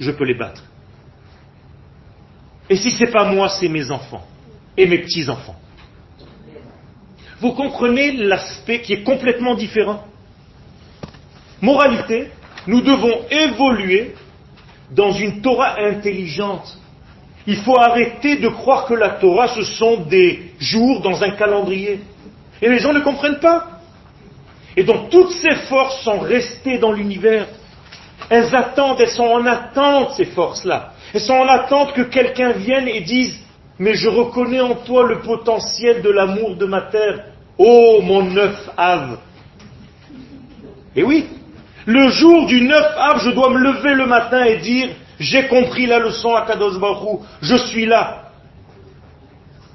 [0.00, 0.64] je peux les battre.
[2.68, 4.24] Et si ce n'est pas moi, c'est mes enfants
[4.76, 5.56] et mes petits-enfants.
[7.40, 10.04] Vous comprenez l'aspect qui est complètement différent
[11.60, 12.30] Moralité,
[12.66, 14.14] nous devons évoluer
[14.90, 16.78] dans une Torah intelligente.
[17.46, 22.00] Il faut arrêter de croire que la Torah, ce sont des jours dans un calendrier.
[22.62, 23.80] Et les gens ne comprennent pas.
[24.76, 27.46] Et donc toutes ces forces sont restées dans l'univers.
[28.30, 30.93] Elles attendent, elles sont en attente, ces forces-là.
[31.14, 33.38] Elles sont en attente que quelqu'un vienne et dise,
[33.78, 37.26] mais je reconnais en toi le potentiel de l'amour de ma terre.
[37.56, 39.18] Oh mon neuf ave.
[40.96, 41.28] Et oui,
[41.86, 44.88] le jour du neuf ave, je dois me lever le matin et dire,
[45.20, 48.32] j'ai compris la leçon à Kadosh Baruch je suis là.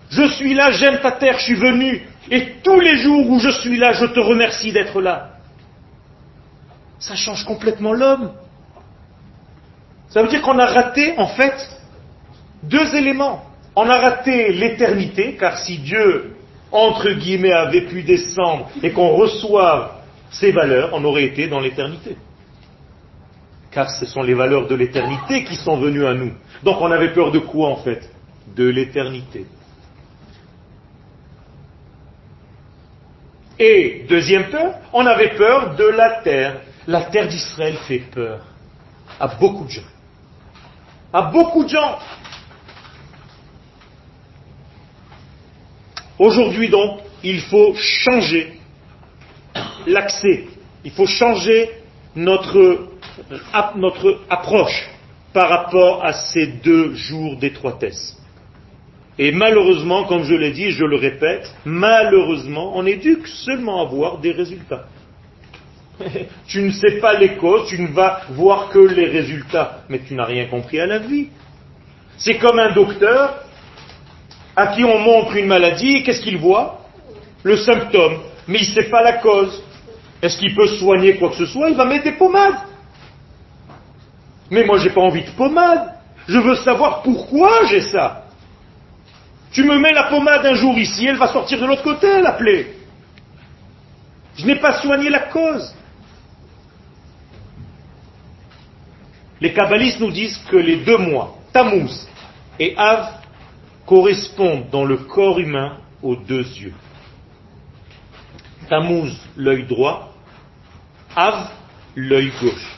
[0.09, 2.05] Je suis là, j'aime ta terre, je suis venu.
[2.29, 5.29] Et tous les jours où je suis là, je te remercie d'être là.
[6.99, 8.33] Ça change complètement l'homme.
[10.09, 11.55] Ça veut dire qu'on a raté, en fait,
[12.63, 13.45] deux éléments.
[13.75, 16.35] On a raté l'éternité, car si Dieu,
[16.71, 19.91] entre guillemets, avait pu descendre et qu'on reçoive
[20.31, 22.17] ses valeurs, on aurait été dans l'éternité.
[23.71, 26.33] Car ce sont les valeurs de l'éternité qui sont venues à nous.
[26.63, 28.09] Donc on avait peur de quoi en fait?
[28.55, 29.45] De l'éternité.
[33.59, 36.61] Et deuxième peur, on avait peur de la terre.
[36.87, 38.39] La terre d'Israël fait peur
[39.19, 39.81] à beaucoup de gens.
[41.11, 41.97] À beaucoup de gens.
[46.19, 48.59] Aujourd'hui donc, il faut changer
[49.87, 50.47] l'accès.
[50.83, 51.69] Il faut changer
[52.15, 52.89] notre,
[54.29, 54.89] approche
[55.33, 58.17] par rapport à ces deux jours d'étroitesse.
[59.17, 64.17] Et malheureusement, comme je l'ai dit, je le répète, malheureusement, on éduque seulement à voir
[64.19, 64.85] des résultats.
[66.47, 70.15] tu ne sais pas les causes, tu ne vas voir que les résultats, mais tu
[70.15, 71.27] n'as rien compris à la vie.
[72.17, 73.43] C'est comme un docteur
[74.55, 76.81] à qui on montre une maladie, qu'est-ce qu'il voit?
[77.43, 79.63] Le symptôme, mais il ne sait pas la cause.
[80.21, 81.69] Est-ce qu'il peut soigner quoi que ce soit?
[81.69, 82.57] Il va mettre des pommades.
[84.51, 85.93] Mais moi, j'ai pas envie de pommade.
[86.27, 88.23] Je veux savoir pourquoi j'ai ça.
[89.51, 92.33] Tu me mets la pommade un jour ici, elle va sortir de l'autre côté, la
[92.33, 92.67] plaie.
[94.37, 95.73] Je n'ai pas soigné la cause.
[99.41, 102.07] Les kabbalistes nous disent que les deux mois, Tammuz
[102.59, 103.21] et Av,
[103.85, 106.73] correspondent dans le corps humain aux deux yeux.
[108.69, 110.13] Tammuz, l'œil droit,
[111.15, 111.49] Av,
[111.95, 112.77] l'œil gauche.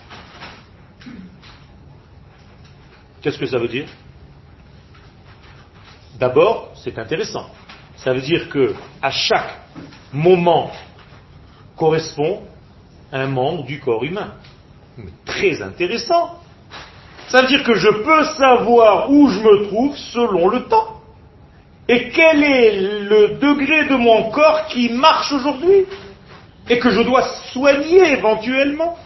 [3.21, 3.87] Qu'est-ce que ça veut dire?
[6.17, 7.49] D'abord, c'est intéressant.
[7.97, 9.59] Ça veut dire que à chaque
[10.13, 10.71] moment
[11.75, 12.43] correspond
[13.11, 14.35] un membre du corps humain.
[15.25, 16.40] Très intéressant.
[17.31, 20.99] Ça veut dire que je peux savoir où je me trouve selon le temps.
[21.87, 25.85] Et quel est le degré de mon corps qui marche aujourd'hui
[26.69, 27.23] et que je dois
[27.53, 28.97] soigner éventuellement.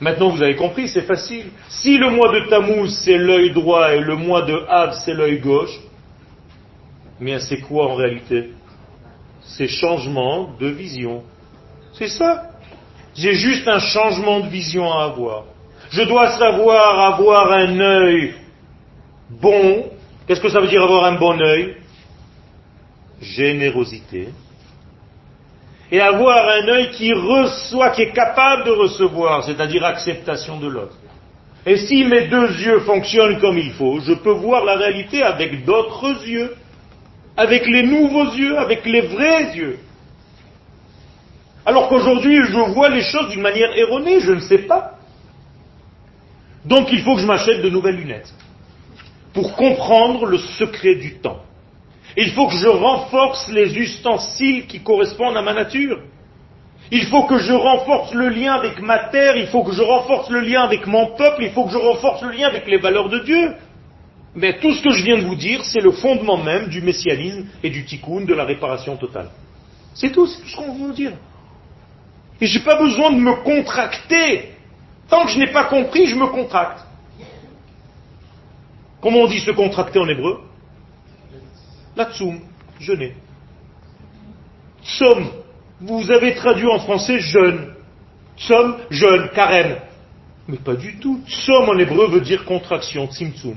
[0.00, 1.46] Maintenant, vous avez compris, c'est facile.
[1.68, 5.38] Si le mois de Tammuz, c'est l'œil droit et le mois de Av, c'est l'œil
[5.38, 5.78] gauche,
[7.20, 8.50] mais c'est quoi en réalité?
[9.42, 11.22] C'est changement de vision.
[11.92, 12.50] C'est ça.
[13.14, 15.44] J'ai juste un changement de vision à avoir.
[15.92, 18.34] Je dois savoir avoir un œil
[19.28, 19.90] bon.
[20.26, 21.76] Qu'est-ce que ça veut dire avoir un bon œil?
[23.20, 24.28] Générosité
[25.92, 30.96] et avoir un œil qui reçoit, qui est capable de recevoir, c'est-à-dire acceptation de l'autre.
[31.66, 35.66] Et si mes deux yeux fonctionnent comme il faut, je peux voir la réalité avec
[35.66, 36.56] d'autres yeux,
[37.36, 39.78] avec les nouveaux yeux, avec les vrais yeux.
[41.66, 44.98] Alors qu'aujourd'hui, je vois les choses d'une manière erronée, je ne sais pas.
[46.64, 48.32] Donc il faut que je m'achète de nouvelles lunettes
[49.34, 51.42] pour comprendre le secret du temps.
[52.16, 56.00] Il faut que je renforce les ustensiles qui correspondent à ma nature.
[56.90, 60.28] Il faut que je renforce le lien avec ma terre, il faut que je renforce
[60.28, 63.08] le lien avec mon peuple, il faut que je renforce le lien avec les valeurs
[63.08, 63.54] de Dieu.
[64.34, 67.46] Mais tout ce que je viens de vous dire, c'est le fondement même du messianisme
[67.62, 69.30] et du tikkun, de la réparation totale.
[69.94, 71.12] C'est tout, c'est tout ce qu'on veut dire.
[72.40, 74.51] Et je n'ai pas besoin de me contracter.
[75.12, 76.86] Tant que je n'ai pas compris, je me contracte.
[79.02, 80.40] Comment on dit se contracter en hébreu?
[81.94, 82.40] Latsum,
[82.80, 83.14] jeûner.
[84.82, 85.30] Tsom,
[85.82, 87.74] vous avez traduit en français jeûne.
[88.38, 89.80] Tsom, jeûne, carême.
[90.48, 91.20] Mais pas du tout.
[91.26, 93.56] Tsom en hébreu veut dire contraction, tsimtsum.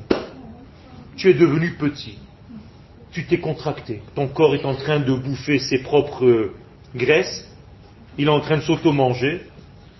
[1.16, 2.20] Tu es devenu petit.
[3.14, 4.02] Tu t'es contracté.
[4.14, 6.52] Ton corps est en train de bouffer ses propres
[6.94, 7.50] graisses.
[8.18, 9.44] Il est en train de s'auto-manger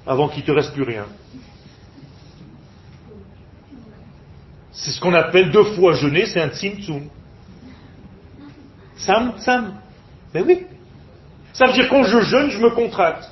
[0.06, 1.06] avant qu'il ne te reste plus rien.
[4.76, 7.10] C'est ce qu'on appelle deux fois jeûner, c'est un tsimtsum.
[8.98, 9.76] Sam, Sam.
[10.34, 10.66] Mais oui.
[11.54, 13.30] Ça veut dire quand je jeûne, je me contracte.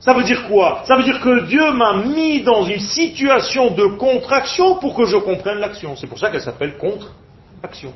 [0.00, 0.82] Ça veut dire quoi?
[0.86, 5.18] Ça veut dire que Dieu m'a mis dans une situation de contraction pour que je
[5.18, 5.94] comprenne l'action.
[5.96, 7.92] C'est pour ça qu'elle s'appelle contre-action.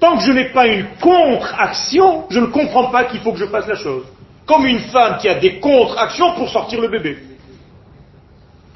[0.00, 3.46] Tant que je n'ai pas une contre-action, je ne comprends pas qu'il faut que je
[3.46, 4.04] fasse la chose.
[4.44, 7.16] Comme une femme qui a des contre-actions pour sortir le bébé.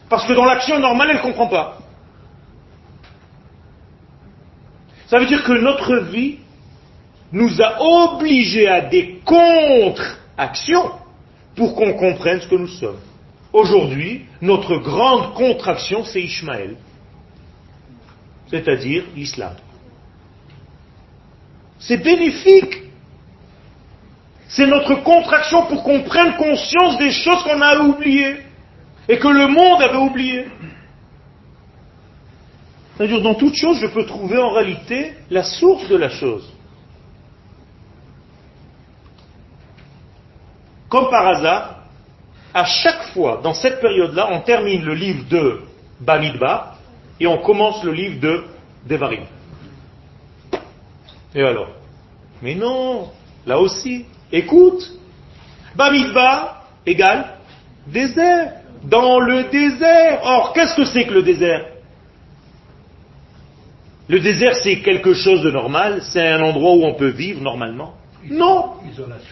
[0.09, 1.79] Parce que dans l'action normale, elle ne comprend pas.
[5.09, 6.39] Ça veut dire que notre vie
[7.33, 10.91] nous a obligés à des contre-actions
[11.57, 13.01] pour qu'on comprenne ce que nous sommes.
[13.53, 16.77] Aujourd'hui, notre grande contraction, c'est Ishmaël.
[18.51, 19.55] c'est-à-dire l'islam.
[21.79, 22.83] C'est bénéfique.
[24.49, 28.37] C'est notre contraction pour qu'on prenne conscience des choses qu'on a oubliées
[29.09, 30.47] et que le monde avait oubliées.
[32.97, 36.53] C'est-à-dire, dans toute chose, je peux trouver en réalité la source de la chose.
[40.89, 41.77] Comme par hasard,
[42.53, 45.61] à chaque fois, dans cette période-là, on termine le livre de
[46.01, 46.77] Bamidbar
[47.21, 48.45] et on commence le livre de
[48.87, 49.25] Devarim.
[51.35, 51.69] Et alors?
[52.43, 53.11] Mais non,
[53.47, 54.83] là aussi, écoute,
[55.77, 57.37] Bamidbar égale
[57.87, 58.55] désert,
[58.85, 60.21] dans le désert.
[60.23, 61.67] Or, qu'est-ce que c'est que le désert?
[64.09, 67.93] Le désert, c'est quelque chose de normal, c'est un endroit où on peut vivre normalement.
[68.25, 68.73] Non.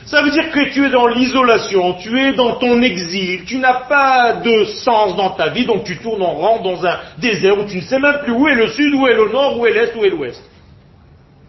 [0.04, 3.86] Ça veut dire que tu es dans l'isolation, tu es dans ton exil, tu n'as
[3.88, 7.64] pas de sens dans ta vie, donc tu tournes en rang dans un désert où
[7.64, 9.72] tu ne sais même plus où est le sud, où est le nord, où est
[9.72, 10.42] l'est, où est l'ouest.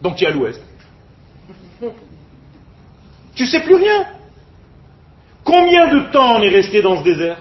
[0.01, 0.61] Donc tu es à l'ouest.
[3.35, 4.07] Tu sais plus rien.
[5.43, 7.37] Combien de temps on est resté dans ce désert?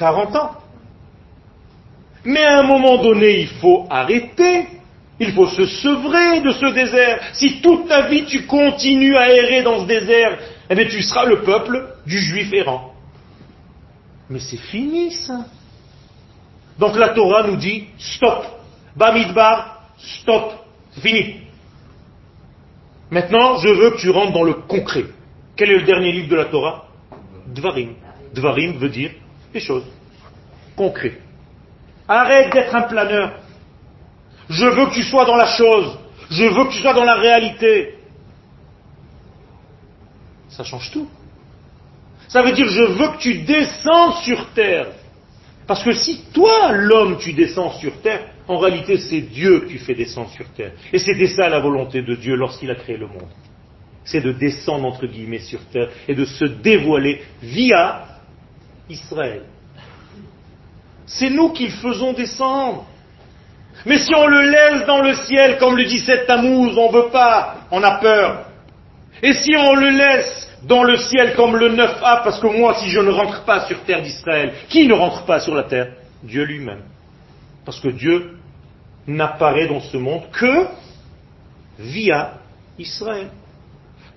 [0.00, 0.52] 40 ans.
[2.24, 4.66] Mais à un moment donné, il faut arrêter.
[5.18, 7.20] Il faut se sevrer de ce désert.
[7.34, 10.38] Si toute ta vie tu continues à errer dans ce désert,
[10.70, 12.94] eh bien tu seras le peuple du juif errant.
[14.30, 15.44] Mais c'est fini ça.
[16.78, 18.46] Donc la Torah nous dit stop.
[18.96, 20.54] Bamidbar, stop.
[20.92, 21.34] C'est fini.
[23.10, 25.04] Maintenant, je veux que tu rentres dans le concret.
[25.56, 26.86] Quel est le dernier livre de la Torah?
[27.48, 27.94] Dvarim.
[28.32, 29.10] Dvarim veut dire
[29.52, 29.84] des choses
[30.76, 31.20] concrètes.
[32.08, 33.40] Arrête d'être un planeur.
[34.48, 35.98] Je veux que tu sois dans la chose.
[36.30, 37.94] Je veux que tu sois dans la réalité.
[40.48, 41.08] Ça change tout.
[42.28, 44.88] Ça veut dire je veux que tu descends sur terre.
[45.66, 49.78] Parce que si toi, l'homme, tu descends sur terre, en réalité c'est Dieu que tu
[49.78, 50.72] fais descendre sur terre.
[50.92, 53.28] Et c'était ça la volonté de Dieu lorsqu'il a créé le monde.
[54.04, 58.09] C'est de descendre entre guillemets sur terre et de se dévoiler via
[58.90, 59.42] Israël.
[61.06, 62.86] C'est nous qui le faisons descendre.
[63.86, 67.10] Mais si on le laisse dans le ciel, comme le 17 Tammuz, on ne veut
[67.10, 68.46] pas, on a peur.
[69.22, 72.90] Et si on le laisse dans le ciel comme le 9A, parce que moi, si
[72.90, 75.92] je ne rentre pas sur terre d'Israël, qui ne rentre pas sur la terre?
[76.22, 76.82] Dieu lui-même.
[77.64, 78.36] Parce que Dieu
[79.06, 80.66] n'apparaît dans ce monde que
[81.78, 82.34] via
[82.78, 83.30] Israël.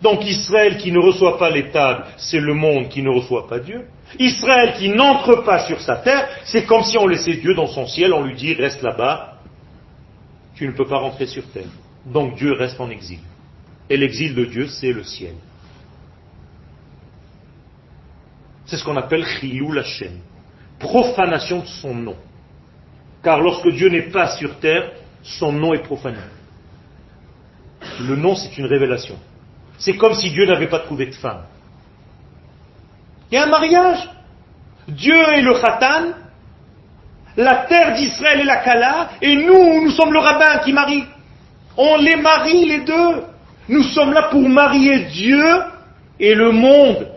[0.03, 1.71] Donc Israël qui ne reçoit pas les
[2.17, 3.87] c'est le monde qui ne reçoit pas Dieu.
[4.19, 7.87] Israël qui n'entre pas sur sa terre, c'est comme si on laissait Dieu dans son
[7.87, 9.35] ciel, on lui dit reste là-bas,
[10.55, 11.71] tu ne peux pas rentrer sur terre.
[12.05, 13.19] Donc Dieu reste en exil.
[13.89, 15.35] Et l'exil de Dieu, c'est le ciel.
[18.65, 20.19] C'est ce qu'on appelle Chilou Hashem,
[20.79, 22.17] profanation de son nom.
[23.23, 24.91] Car lorsque Dieu n'est pas sur terre,
[25.21, 26.17] son nom est profané.
[28.01, 29.17] Le nom, c'est une révélation.
[29.83, 31.41] C'est comme si Dieu n'avait pas trouvé de femme.
[33.29, 34.09] Il y a un mariage.
[34.87, 36.13] Dieu est le Khatan,
[37.35, 41.03] la terre d'Israël est la Kala, et nous, nous sommes le rabbin qui marie.
[41.75, 43.23] On les marie les deux.
[43.67, 45.43] Nous sommes là pour marier Dieu
[46.17, 47.07] et le monde.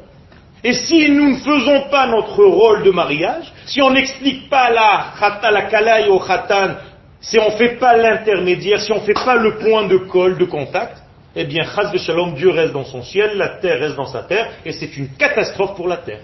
[0.65, 5.13] Et si nous ne faisons pas notre rôle de mariage, si on n'explique pas la
[5.51, 6.75] la kala et au khatan,
[7.21, 10.37] si on ne fait pas l'intermédiaire, si on ne fait pas le point de colle,
[10.37, 11.06] de contact,
[11.39, 14.51] eh bien, chas shalom, Dieu reste dans son ciel, la terre reste dans sa terre,
[14.65, 16.23] et c'est une catastrophe pour la terre.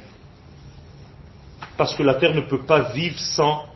[1.76, 3.66] Parce que la terre ne peut pas vivre sans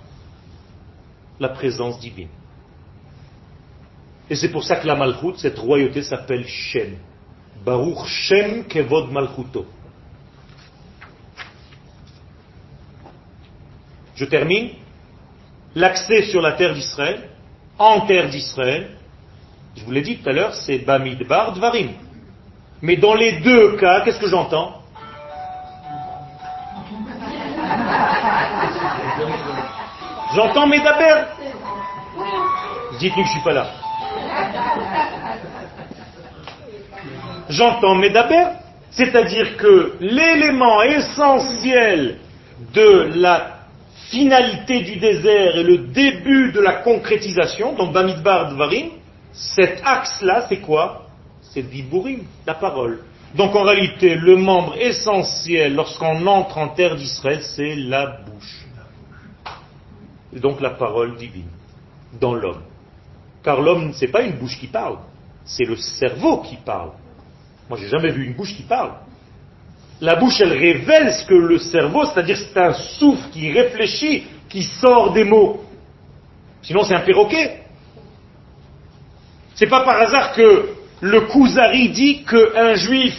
[1.38, 2.30] la présence divine.
[4.30, 6.96] Et c'est pour ça que la Malchut, cette royauté s'appelle Shem.
[7.62, 9.66] Baruch Shem Kevod Malchuto.
[14.14, 14.70] Je termine.
[15.74, 17.28] L'accès sur la terre d'Israël,
[17.78, 18.95] en terre d'Israël,
[19.76, 21.90] je vous l'ai dit tout à l'heure, c'est Bamidbar Dvarim.
[22.82, 24.82] Mais dans les deux cas, qu'est-ce que j'entends
[30.34, 31.24] J'entends Medaber.
[32.98, 33.66] Dites-nous que je ne suis pas là.
[37.48, 38.46] J'entends Medaber,
[38.90, 42.18] c'est-à-dire que l'élément essentiel
[42.74, 43.56] de la
[44.10, 48.90] finalité du désert et le début de la concrétisation, donc Bamidbar Dvarim,
[49.36, 51.06] cet axe-là, c'est quoi?
[51.42, 53.02] C'est Diburim, la parole.
[53.34, 58.64] Donc en réalité, le membre essentiel lorsqu'on entre en terre d'Israël, c'est la bouche.
[60.34, 61.48] Et donc la parole divine
[62.18, 62.62] dans l'homme.
[63.42, 64.98] Car l'homme, ce n'est pas une bouche qui parle,
[65.44, 66.92] c'est le cerveau qui parle.
[67.68, 68.92] Moi, j'ai jamais vu une bouche qui parle.
[70.00, 74.62] La bouche, elle révèle ce que le cerveau, c'est-à-dire c'est un souffle qui réfléchit, qui
[74.62, 75.64] sort des mots.
[76.62, 77.65] Sinon, c'est un perroquet.
[79.56, 80.68] C'est pas par hasard que
[81.00, 83.18] le Kuzari dit qu'un juif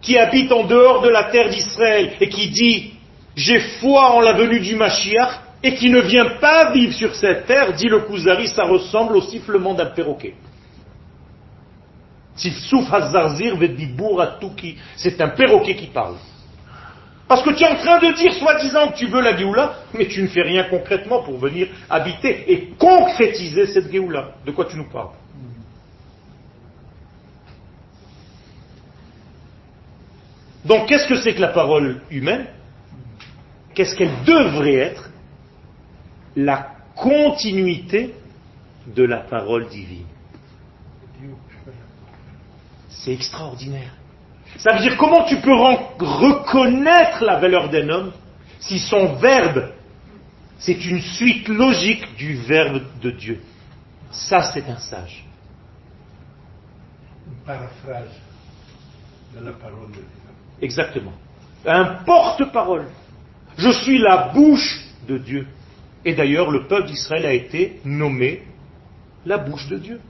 [0.00, 2.94] qui habite en dehors de la terre d'Israël et qui dit
[3.36, 7.46] j'ai foi en la venue du Mashiach et qui ne vient pas vivre sur cette
[7.46, 10.34] terre, dit le Kuzari, ça ressemble au sifflement d'un perroquet.
[14.96, 16.16] C'est un perroquet qui parle.
[17.28, 20.06] Parce que tu es en train de dire, soi-disant, que tu veux la Géoula, mais
[20.06, 24.32] tu ne fais rien concrètement pour venir habiter et concrétiser cette Géoula.
[24.44, 25.12] De quoi tu nous parles?
[30.64, 32.46] Donc, qu'est-ce que c'est que la parole humaine?
[33.74, 35.10] Qu'est-ce qu'elle devrait être?
[36.36, 38.14] La continuité
[38.86, 40.06] de la parole divine.
[42.88, 43.92] C'est extraordinaire.
[44.56, 48.12] Ça veut dire comment tu peux reconnaître la valeur d'un homme
[48.60, 49.72] si son verbe,
[50.58, 53.42] c'est une suite logique du verbe de Dieu?
[54.10, 55.26] Ça, c'est un sage.
[57.26, 58.14] Une paraphrase
[59.34, 60.23] de la parole de Dieu.
[60.64, 61.12] Exactement.
[61.66, 62.86] Un porte-parole.
[63.58, 65.46] Je suis la bouche de Dieu.
[66.06, 68.42] Et d'ailleurs, le peuple d'Israël a été nommé
[69.26, 70.00] la bouche de Dieu.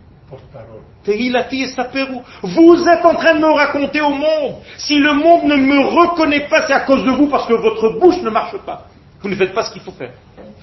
[2.42, 4.56] Vous êtes en train de me raconter au monde.
[4.78, 7.98] Si le monde ne me reconnaît pas, c'est à cause de vous parce que votre
[7.98, 8.86] bouche ne marche pas.
[9.20, 10.12] Vous ne faites pas ce qu'il faut faire.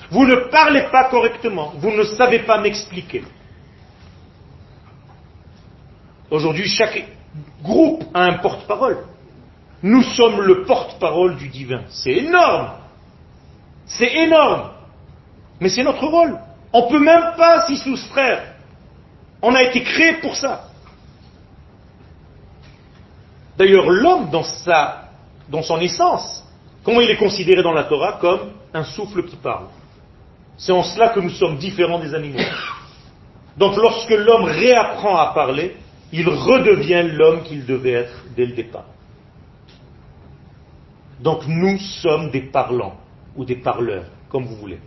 [0.09, 1.73] Vous ne parlez pas correctement.
[1.77, 3.23] Vous ne savez pas m'expliquer.
[6.29, 7.05] Aujourd'hui, chaque
[7.61, 9.10] groupe a un porte-parole.
[9.83, 11.81] Nous sommes le porte-parole du divin.
[11.89, 12.71] C'est énorme.
[13.85, 14.71] C'est énorme.
[15.59, 16.37] Mais c'est notre rôle.
[16.73, 18.53] On ne peut même pas s'y soustraire.
[19.41, 20.67] On a été créé pour ça.
[23.57, 25.09] D'ailleurs, l'homme, dans, sa,
[25.49, 26.43] dans son essence,
[26.83, 29.65] comment il est considéré dans la Torah Comme un souffle qui parle.
[30.57, 32.39] C'est en cela que nous sommes différents des animaux.
[33.57, 35.75] Donc lorsque l'homme réapprend à parler,
[36.13, 38.85] il redevient l'homme qu'il devait être dès le départ.
[41.21, 42.97] Donc nous sommes des parlants,
[43.35, 44.79] ou des parleurs, comme vous voulez.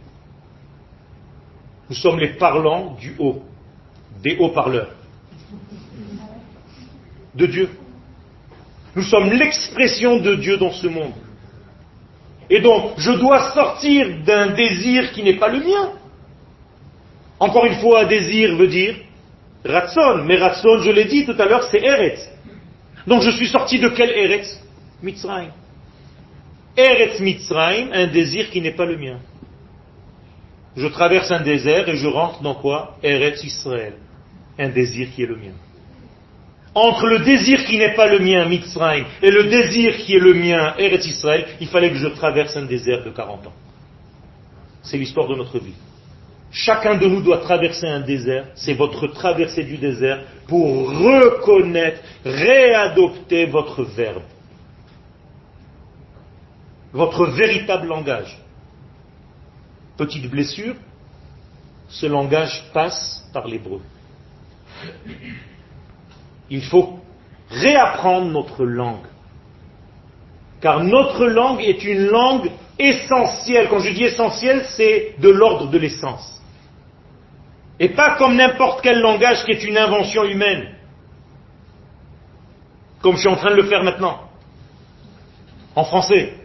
[1.88, 3.42] Nous sommes les parlants du haut,
[4.22, 4.90] des haut-parleurs,
[7.34, 7.68] de Dieu.
[8.96, 11.12] Nous sommes l'expression de Dieu dans ce monde.
[12.50, 15.92] Et donc, je dois sortir d'un désir qui n'est pas le mien.
[17.40, 18.96] Encore une fois, désir veut dire
[19.64, 22.30] ratson, mais ratson, je l'ai dit tout à l'heure, c'est Eretz.
[23.06, 24.60] Donc je suis sorti de quel Eretz?
[25.02, 25.50] Mitzrayim.
[26.76, 29.18] Eretz Mitzrayim, un désir qui n'est pas le mien.
[30.76, 32.96] Je traverse un désert et je rentre dans quoi?
[33.02, 33.94] Eretz Israël,
[34.58, 35.52] un désir qui est le mien.
[36.74, 40.34] Entre le désir qui n'est pas le mien, Mitzrayim, et le désir qui est le
[40.34, 43.52] mien, Eretz Israël, il fallait que je traverse un désert de 40 ans.
[44.82, 45.74] C'est l'histoire de notre vie.
[46.50, 53.46] Chacun de nous doit traverser un désert, c'est votre traversée du désert pour reconnaître, réadopter
[53.46, 54.22] votre verbe
[56.94, 58.38] votre véritable langage.
[59.96, 60.76] Petite blessure,
[61.88, 63.80] ce langage passe par l'hébreu.
[66.50, 67.00] Il faut
[67.50, 69.06] réapprendre notre langue.
[70.60, 73.68] Car notre langue est une langue essentielle.
[73.68, 76.40] Quand je dis essentielle, c'est de l'ordre de l'essence.
[77.80, 80.76] Et pas comme n'importe quel langage qui est une invention humaine.
[83.02, 84.20] Comme je suis en train de le faire maintenant.
[85.74, 86.43] En français.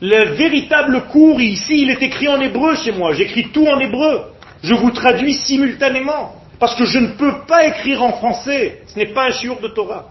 [0.00, 3.14] Le véritable cours ici, il est écrit en hébreu chez moi.
[3.14, 4.32] J'écris tout en hébreu.
[4.62, 6.36] Je vous traduis simultanément.
[6.58, 8.82] Parce que je ne peux pas écrire en français.
[8.86, 10.10] Ce n'est pas un chiour de Torah.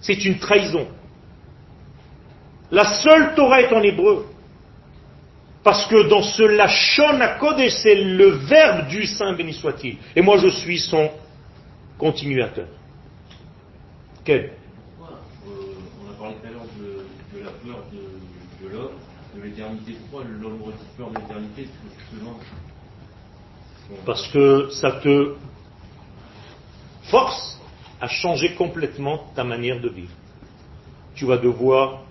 [0.00, 0.86] C'est une trahison.
[2.70, 4.26] La seule Torah est en hébreu.
[5.62, 9.96] Parce que dans ce Lachon Kodesh, c'est le verbe du Saint béni soit-il.
[10.14, 11.10] Et moi, je suis son
[11.98, 12.68] continuateur.
[14.24, 14.52] Quel
[24.04, 25.34] parce que ça te
[27.04, 27.60] force
[28.00, 30.12] à changer complètement ta manière de vivre.
[31.14, 32.02] Tu vas devoir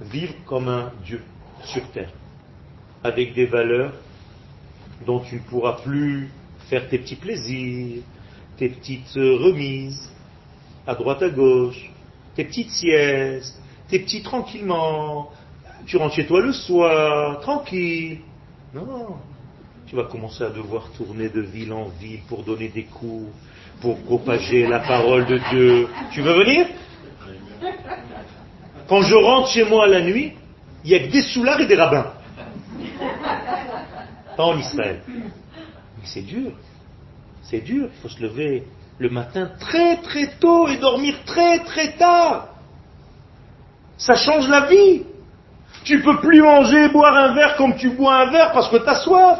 [0.00, 1.22] vivre comme un Dieu
[1.64, 2.12] sur terre,
[3.02, 3.92] avec des valeurs
[5.04, 6.30] dont tu ne pourras plus
[6.68, 8.02] faire tes petits plaisirs,
[8.56, 10.10] tes petites remises,
[10.86, 11.90] à droite à gauche,
[12.34, 15.30] tes petites siestes, tes petits tranquillement,
[15.86, 18.20] tu rentres chez toi le soir, tranquille.
[18.74, 19.16] Non,
[19.86, 23.30] tu vas commencer à devoir tourner de ville en ville pour donner des cours,
[23.80, 25.88] pour propager la parole de Dieu.
[26.12, 26.66] Tu veux venir?
[28.88, 30.32] Quand je rentre chez moi la nuit,
[30.84, 32.12] il y a que des soulards et des rabbins.
[34.36, 35.02] Pas en Israël.
[35.08, 36.52] Mais c'est dur.
[37.42, 38.64] C'est dur, il faut se lever
[38.98, 42.48] le matin très très tôt et dormir très très tard.
[43.96, 45.04] Ça change la vie.
[45.86, 48.88] Tu peux plus manger, boire un verre comme tu bois un verre parce que tu
[48.88, 49.38] as soif.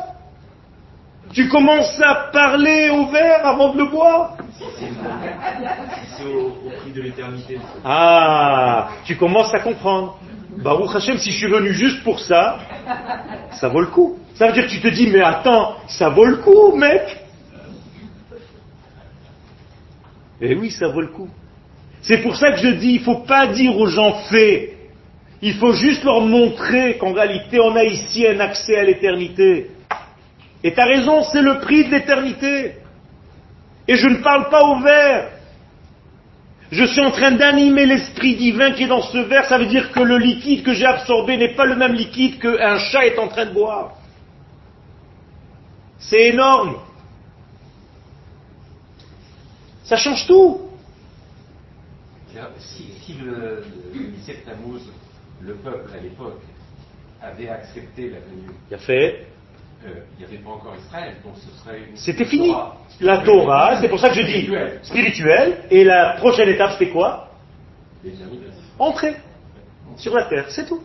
[1.32, 4.36] Tu commences à parler au verre avant de le boire.
[6.22, 7.58] Au, prix de l'éternité.
[7.84, 10.18] Ah, tu commences à comprendre.
[10.62, 12.58] Baruch Hashem, si je suis venu juste pour ça,
[13.50, 14.16] ça vaut le coup.
[14.36, 17.24] Ça veut dire que tu te dis, mais attends, ça vaut le coup, mec.
[20.40, 21.28] Eh oui, ça vaut le coup.
[22.02, 24.75] C'est pour ça que je dis, il faut pas dire aux gens fais.
[25.42, 29.70] Il faut juste leur montrer qu'en réalité, on a ici un accès à l'éternité.
[30.64, 32.76] Et tu as raison, c'est le prix de l'éternité.
[33.86, 35.30] Et je ne parle pas au verre.
[36.70, 39.44] Je suis en train d'animer l'esprit divin qui est dans ce verre.
[39.46, 42.78] Ça veut dire que le liquide que j'ai absorbé n'est pas le même liquide qu'un
[42.78, 43.92] chat est en train de boire.
[45.98, 46.76] C'est énorme.
[49.84, 50.62] Ça change tout.
[52.58, 53.64] Si, le,
[53.94, 54.82] le 17 Tammuz,
[55.40, 56.40] le peuple à l'époque,
[57.22, 59.26] avait accepté la venue, Il a fait.
[59.84, 61.96] euh, il n'y avait pas encore Israël, donc ce serait une.
[61.96, 62.48] C'était fini.
[62.48, 62.76] Torah.
[63.00, 64.50] La Torah, c'est pour ça que je dis
[64.82, 65.64] Spirituelle.
[65.70, 67.30] Et la prochaine étape, c'était quoi?
[68.78, 69.16] Entrer
[69.96, 70.82] sur la terre, c'est tout.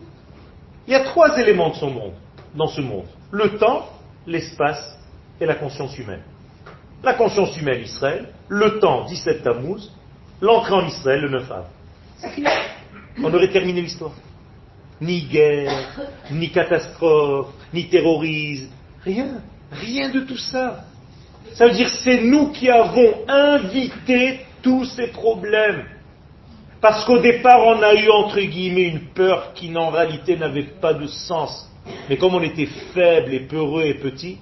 [0.86, 2.14] Il y a trois éléments de son monde,
[2.54, 3.06] dans ce monde.
[3.30, 3.88] Le temps,
[4.26, 4.98] l'espace
[5.40, 6.22] et la conscience humaine.
[7.04, 8.28] La conscience humaine, Israël.
[8.48, 9.90] Le temps, 17 Tammuz.
[10.40, 11.64] L'entrée en Israël, le 9 av.
[12.18, 12.46] C'est fini.
[13.22, 14.12] On aurait terminé l'histoire.
[15.02, 18.70] Ni guerre, ni catastrophe, ni terrorisme.
[19.04, 19.42] Rien.
[19.72, 20.84] Rien de tout ça.
[21.54, 25.84] Ça veut dire c'est nous qui avons invité tous ces problèmes.
[26.80, 30.94] Parce qu'au départ, on a eu entre guillemets une peur qui en réalité n'avait pas
[30.94, 31.68] de sens.
[32.08, 34.38] Mais comme on était faible et peureux et petit,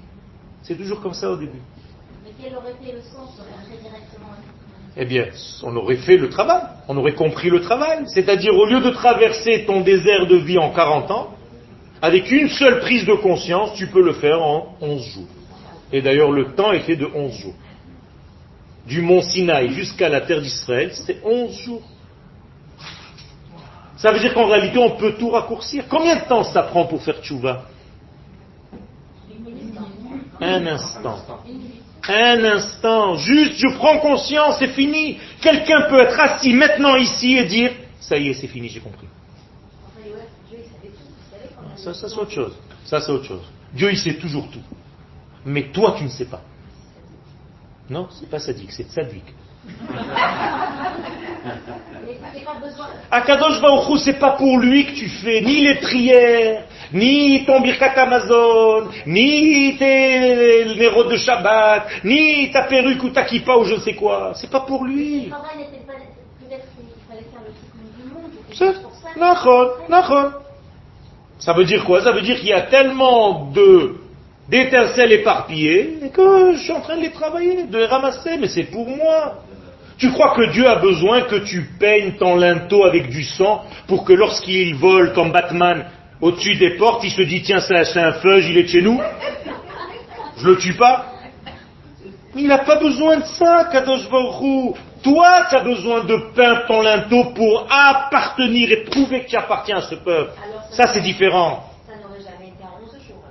[0.63, 1.63] c'est toujours comme ça au début.
[2.23, 4.20] Mais quel aurait été le sens de
[4.97, 5.27] Eh bien,
[5.63, 8.01] on aurait fait le travail, on aurait compris le travail.
[8.07, 11.35] C'est-à-dire, au lieu de traverser ton désert de vie en 40 ans,
[12.03, 15.29] avec une seule prise de conscience, tu peux le faire en 11 jours.
[15.93, 17.55] Et d'ailleurs, le temps est fait de 11 jours.
[18.87, 21.83] Du mont Sinaï jusqu'à la terre d'Israël, c'est 11 jours.
[23.97, 25.85] Ça veut dire qu'en réalité, on peut tout raccourcir.
[25.89, 27.67] Combien de temps ça prend pour faire tchouva?
[30.41, 31.19] Un instant.
[32.13, 33.15] Un instant.
[33.17, 35.19] Juste, je prends conscience, c'est fini.
[35.41, 39.07] Quelqu'un peut être assis maintenant ici et dire, ça y est, c'est fini, j'ai compris.
[41.77, 42.57] Ça, c'est autre chose.
[42.85, 43.45] Ça, c'est autre chose.
[43.73, 44.63] Dieu, il sait toujours tout.
[45.45, 46.43] Mais toi, tu ne sais pas.
[47.89, 49.25] Non, c'est pas sadique, c'est tzaddik.
[49.65, 51.30] Mais c'est pas besoin.
[53.11, 57.61] Akadosh Baruch Hu, c'est pas pour lui que tu fais ni les prières, ni ton
[57.61, 63.75] birkat Amazon, ni tes néros de Shabbat, ni ta perruque ou ta kippa ou je
[63.75, 64.33] ne sais quoi.
[64.35, 65.29] C'est pas pour Le lui.
[65.29, 65.95] travail n'était pas.
[65.95, 68.31] Peut-être qu'il fallait faire le cycle du monde.
[68.51, 69.09] c'était C'est pour ça.
[71.55, 72.01] Veut dire quoi?
[72.03, 73.97] Ça veut dire qu'il y a tellement de
[74.49, 78.49] d'étincelles éparpillées et que je suis en train de les travailler, de les ramasser, mais
[78.49, 79.37] c'est pour moi.
[80.01, 84.05] Tu crois que Dieu a besoin que tu peignes ton linteau avec du sang pour
[84.05, 85.85] que lorsqu'il vole comme Batman
[86.23, 88.99] au-dessus des portes, il se dit tiens c'est un- feuge, il est de chez nous?
[90.39, 91.07] Je le tue pas?
[92.35, 94.77] Il n'a pas besoin de ça, Kadosh Baruch.
[95.03, 99.79] Toi, tu as besoin de peindre ton linteau pour appartenir et prouver que tu appartiens
[99.79, 100.33] à ce peuple.
[100.43, 101.65] Alors, Ça, c'est différent.
[101.87, 103.23] Ça n'aurait jamais été en 11 jours.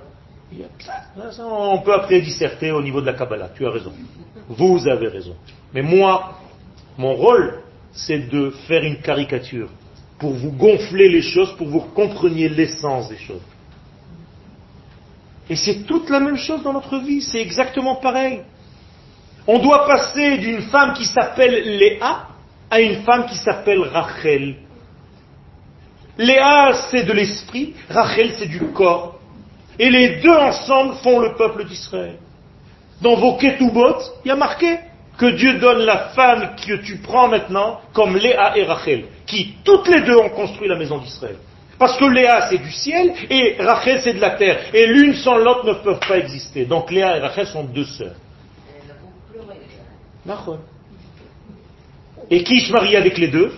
[1.46, 1.72] alors.
[1.72, 3.48] On peut après disserter au niveau de la Kabbalah.
[3.56, 3.92] Tu as raison.
[4.48, 5.34] Vous avez raison.
[5.72, 6.32] Mais moi,
[7.00, 9.70] mon rôle, c'est de faire une caricature
[10.18, 13.40] pour vous gonfler les choses, pour vous compreniez l'essence des choses.
[15.48, 18.42] Et c'est toute la même chose dans notre vie, c'est exactement pareil.
[19.46, 22.28] On doit passer d'une femme qui s'appelle Léa
[22.70, 24.56] à une femme qui s'appelle Rachel.
[26.18, 29.18] Léa, c'est de l'esprit, Rachel, c'est du corps.
[29.78, 32.18] Et les deux ensemble font le peuple d'Israël.
[33.00, 33.96] Dans vos ketubot,
[34.26, 34.80] il y a marqué
[35.20, 39.86] que Dieu donne la femme que tu prends maintenant comme Léa et Rachel, qui toutes
[39.88, 41.36] les deux ont construit la maison d'Israël.
[41.78, 44.58] Parce que Léa c'est du ciel et Rachel c'est de la terre.
[44.72, 46.64] Et l'une sans l'autre ne peuvent pas exister.
[46.64, 48.14] Donc Léa et Rachel sont deux sœurs.
[52.30, 53.52] Et qui se marie avec les deux?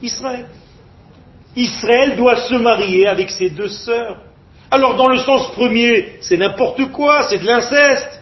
[0.00, 0.46] Israël.
[1.56, 4.18] Israël doit se marier avec ses deux sœurs.
[4.70, 8.19] Alors dans le sens premier, c'est n'importe quoi, c'est de l'inceste.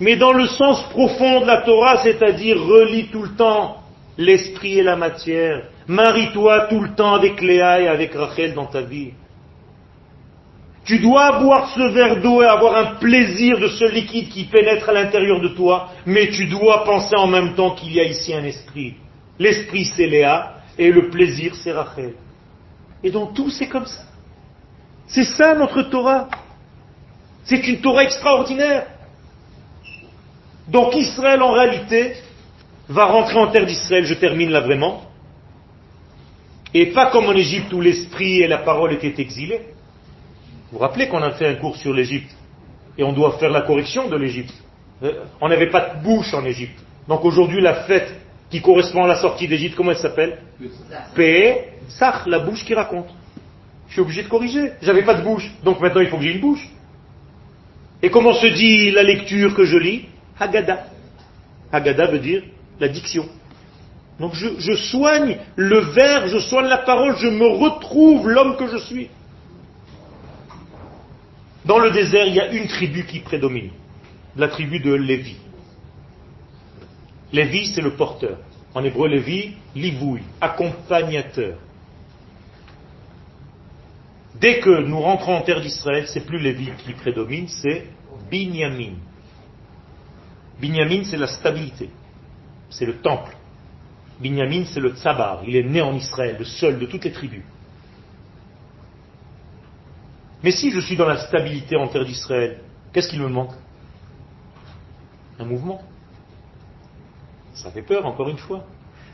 [0.00, 3.76] Mais dans le sens profond de la Torah, c'est-à-dire relie tout le temps
[4.18, 5.64] l'esprit et la matière.
[5.86, 9.12] Marie-toi tout le temps avec Léa et avec Rachel dans ta vie.
[10.84, 14.88] Tu dois boire ce verre d'eau et avoir un plaisir de ce liquide qui pénètre
[14.88, 18.34] à l'intérieur de toi, mais tu dois penser en même temps qu'il y a ici
[18.34, 18.94] un esprit.
[19.38, 22.14] L'esprit c'est Léa et le plaisir c'est Rachel.
[23.02, 24.02] Et dans tout c'est comme ça.
[25.06, 26.28] C'est ça notre Torah.
[27.44, 28.86] C'est une Torah extraordinaire.
[30.68, 32.14] Donc Israël en réalité
[32.88, 35.02] va rentrer en terre d'Israël, je termine là vraiment,
[36.72, 39.60] et pas comme en Égypte où l'esprit et la parole étaient exilés.
[40.70, 42.34] Vous vous rappelez qu'on a fait un cours sur l'Égypte
[42.98, 44.54] et on doit faire la correction de l'Égypte.
[45.02, 46.78] Euh, on n'avait pas de bouche en Égypte.
[47.06, 48.12] Donc aujourd'hui la fête
[48.50, 50.38] qui correspond à la sortie d'Égypte, comment elle s'appelle?
[51.14, 51.64] P.
[51.88, 53.08] Sach, la bouche qui raconte.
[53.88, 54.72] Je suis obligé de corriger.
[54.82, 55.50] J'avais pas de bouche.
[55.62, 56.66] Donc maintenant il faut que j'ai une bouche.
[58.02, 60.06] Et comment se dit la lecture que je lis?
[60.38, 60.86] Haggadah.
[61.72, 62.42] Haggadah veut dire
[62.80, 63.28] la diction.
[64.20, 68.78] Donc je, soigne le verbe, je soigne la parole, je me retrouve l'homme que je
[68.78, 69.08] suis.
[71.64, 73.70] Dans le désert, il y a une tribu qui prédomine,
[74.36, 75.36] la tribu de Lévi.
[77.32, 78.38] Lévi, c'est le porteur.
[78.74, 81.58] En hébreu, Lévi, livouille, accompagnateur.
[84.40, 87.86] Dès que nous rentrons en terre d'Israël, c'est plus Lévi qui prédomine, c'est
[88.30, 88.94] Binyamin.
[90.60, 91.90] Binyamin, c'est la stabilité.
[92.70, 93.36] C'est le temple.
[94.20, 95.42] Binyamin, c'est le tsabar.
[95.46, 97.42] Il est né en Israël, le seul de toutes les tribus.
[100.42, 102.60] Mais si je suis dans la stabilité en terre d'Israël,
[102.92, 103.54] qu'est-ce qu'il me manque?
[105.38, 105.82] Un mouvement.
[107.54, 108.64] Ça fait peur, encore une fois.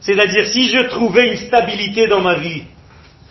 [0.01, 2.65] C'est-à-dire, si je trouvais une stabilité dans ma vie,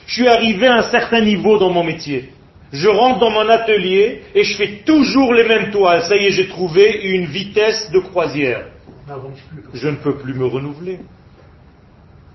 [0.05, 2.33] je suis arrivé à un certain niveau dans mon métier,
[2.71, 6.03] je rentre dans mon atelier et je fais toujours les mêmes toiles.
[6.03, 8.67] Ça y est, j'ai trouvé une vitesse de croisière.
[9.73, 10.99] Je ne peux plus me renouveler.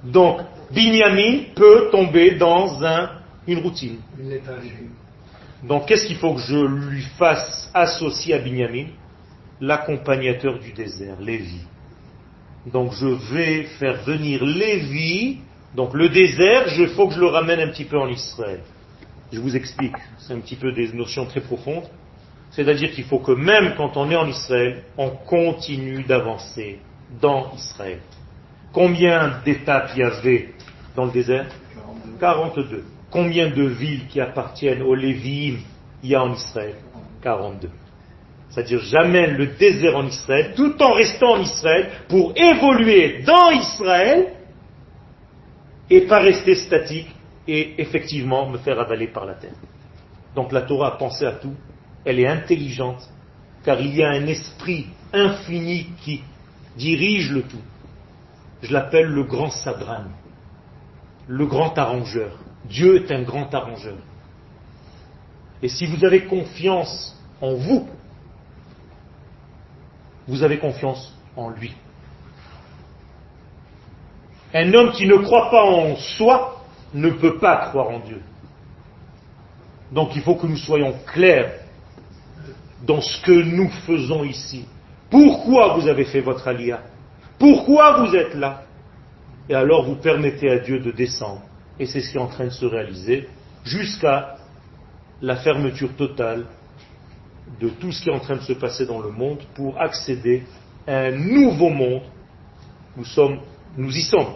[0.03, 0.41] Donc,
[0.72, 3.11] Binyamin peut tomber dans un,
[3.47, 3.99] une routine.
[5.62, 8.87] Donc, qu'est-ce qu'il faut que je lui fasse associer à Binyamin
[9.61, 11.61] L'accompagnateur du désert, Lévi.
[12.70, 15.39] Donc, je vais faire venir Lévi.
[15.76, 18.61] Donc, le désert, il faut que je le ramène un petit peu en Israël.
[19.35, 21.89] Je vous explique, c'est un petit peu des notions très profondes.
[22.53, 26.78] C'est-à-dire qu'il faut que même quand on est en Israël, on continue d'avancer
[27.20, 27.99] dans Israël.
[28.72, 30.51] Combien d'étapes y avait
[30.95, 31.47] dans le désert?
[32.20, 32.85] 42.
[33.11, 35.57] Combien de villes qui appartiennent aux Lévi'im
[36.05, 36.76] y a en Israël?
[37.20, 37.68] 42.
[38.51, 44.28] C'est-à-dire j'amène le désert en Israël tout en restant en Israël pour évoluer dans Israël
[45.91, 47.09] et pas rester statique
[47.47, 49.55] et effectivement me faire avaler par la terre.
[50.34, 51.55] Donc la Torah a pensé à tout,
[52.05, 53.09] elle est intelligente,
[53.64, 56.22] car il y a un esprit infini qui
[56.76, 57.62] dirige le tout.
[58.62, 60.05] Je l'appelle le grand Sabran,
[61.26, 62.38] le grand arrangeur.
[62.64, 63.97] Dieu est un grand arrangeur.
[65.62, 67.88] Et si vous avez confiance en vous,
[70.26, 71.74] vous avez confiance en lui.
[74.55, 76.63] Un homme qui ne croit pas en soi
[76.95, 78.20] ne peut pas croire en Dieu.
[79.92, 81.53] Donc il faut que nous soyons clairs
[82.86, 84.64] dans ce que nous faisons ici.
[85.11, 86.80] Pourquoi vous avez fait votre alia?
[87.38, 88.62] Pourquoi vous êtes là?
[89.49, 91.42] Et alors vous permettez à Dieu de descendre.
[91.78, 93.28] Et c'est ce qui est en train de se réaliser
[93.64, 94.36] jusqu'à
[95.20, 96.47] la fermeture totale
[97.61, 100.45] de tout ce qui est en train de se passer dans le monde pour accéder
[100.86, 102.03] à un nouveau monde.
[102.97, 103.40] Nous sommes,
[103.76, 104.34] nous y sommes.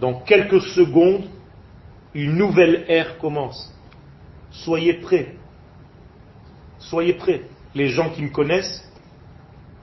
[0.00, 1.24] Dans quelques secondes,
[2.22, 3.72] une nouvelle ère commence.
[4.50, 5.34] Soyez prêts.
[6.78, 7.42] Soyez prêts.
[7.74, 8.90] Les gens qui me connaissent,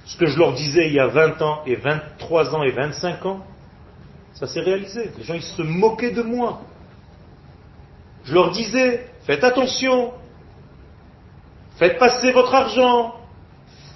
[0.06, 3.26] ce que je leur disais il y a 20 ans et 23 ans et 25
[3.26, 3.46] ans,
[4.34, 5.12] ça s'est réalisé.
[5.18, 6.62] Les gens, ils se moquaient de moi.
[8.24, 10.14] Je leur disais, faites attention,
[11.78, 13.16] faites passer votre argent,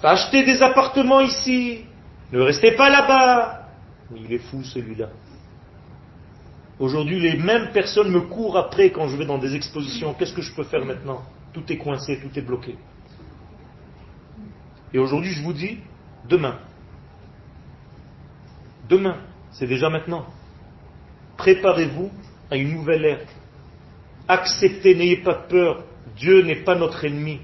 [0.02, 1.86] achetez des appartements ici,
[2.30, 3.68] ne restez pas là-bas.
[4.14, 5.08] Il est fou celui-là.
[6.78, 10.14] Aujourd'hui, les mêmes personnes me courent après quand je vais dans des expositions.
[10.14, 11.22] Qu'est-ce que je peux faire maintenant?
[11.52, 12.76] Tout est coincé, tout est bloqué.
[14.94, 15.78] Et aujourd'hui, je vous dis,
[16.28, 16.58] demain.
[18.88, 19.16] Demain,
[19.50, 20.26] c'est déjà maintenant.
[21.36, 22.10] Préparez-vous
[22.50, 23.26] à une nouvelle ère.
[24.28, 25.84] Acceptez, n'ayez pas peur.
[26.16, 27.40] Dieu n'est pas notre ennemi.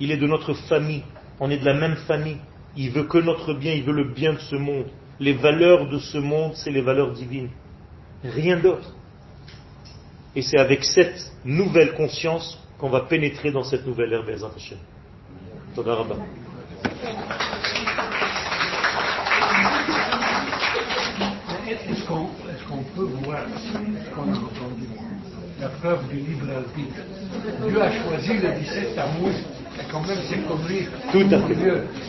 [0.00, 1.04] Il est de notre famille.
[1.38, 2.38] On est de la même famille.
[2.76, 4.88] Il veut que notre bien, il veut le bien de ce monde.
[5.20, 7.50] Les valeurs de ce monde, c'est les valeurs divines.
[8.24, 8.94] Rien d'autre.
[10.34, 14.78] Et c'est avec cette nouvelle conscience qu'on va pénétrer dans cette nouvelle ère Bezat Hashem.
[21.68, 23.72] Est-ce qu'on peut voir ce
[24.14, 24.88] qu'on a entendu?
[25.60, 27.02] La preuve du libre arbitre.
[27.68, 30.36] Dieu a choisi le 17 Tammuz, et quand même c'est.
[31.12, 31.56] Tout à fait.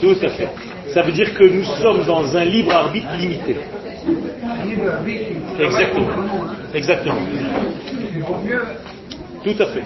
[0.02, 0.50] Tout à fait.
[0.94, 3.58] Ça veut dire que nous sommes dans un libre arbitre limité.
[4.08, 6.08] Un libre arbitre, il travaille Exactement.
[6.74, 7.16] Exactement.
[8.16, 8.64] Il vaut mieux
[9.44, 9.84] Tout à fait.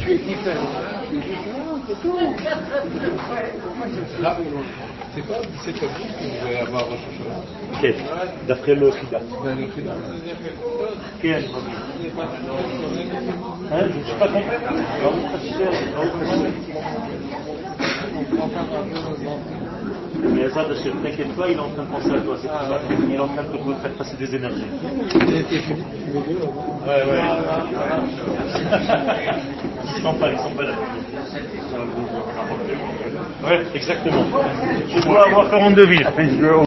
[0.00, 0.68] tu es différent.
[4.20, 7.08] Là, c'est c'est pas cette tabou que vous allez avoir reçu
[7.72, 7.94] Ok,
[8.46, 9.20] d'après le Khida.
[9.42, 9.94] Ben, le Khida.
[11.20, 11.44] Quel
[13.72, 14.58] Hein, je ne suis pas compris
[20.22, 22.48] mais ça, parce que t'inquiète pas, il est en train de penser à toi, c'est
[22.52, 22.76] ah, ouais.
[23.08, 24.64] Il est en train de te faire passer des énergies.
[26.86, 27.20] Ouais, ouais.
[29.96, 30.74] ils sont pas, ils sont pas là.
[33.44, 34.24] Ouais, exactement.
[34.88, 36.06] Je dois avoir 42 villes.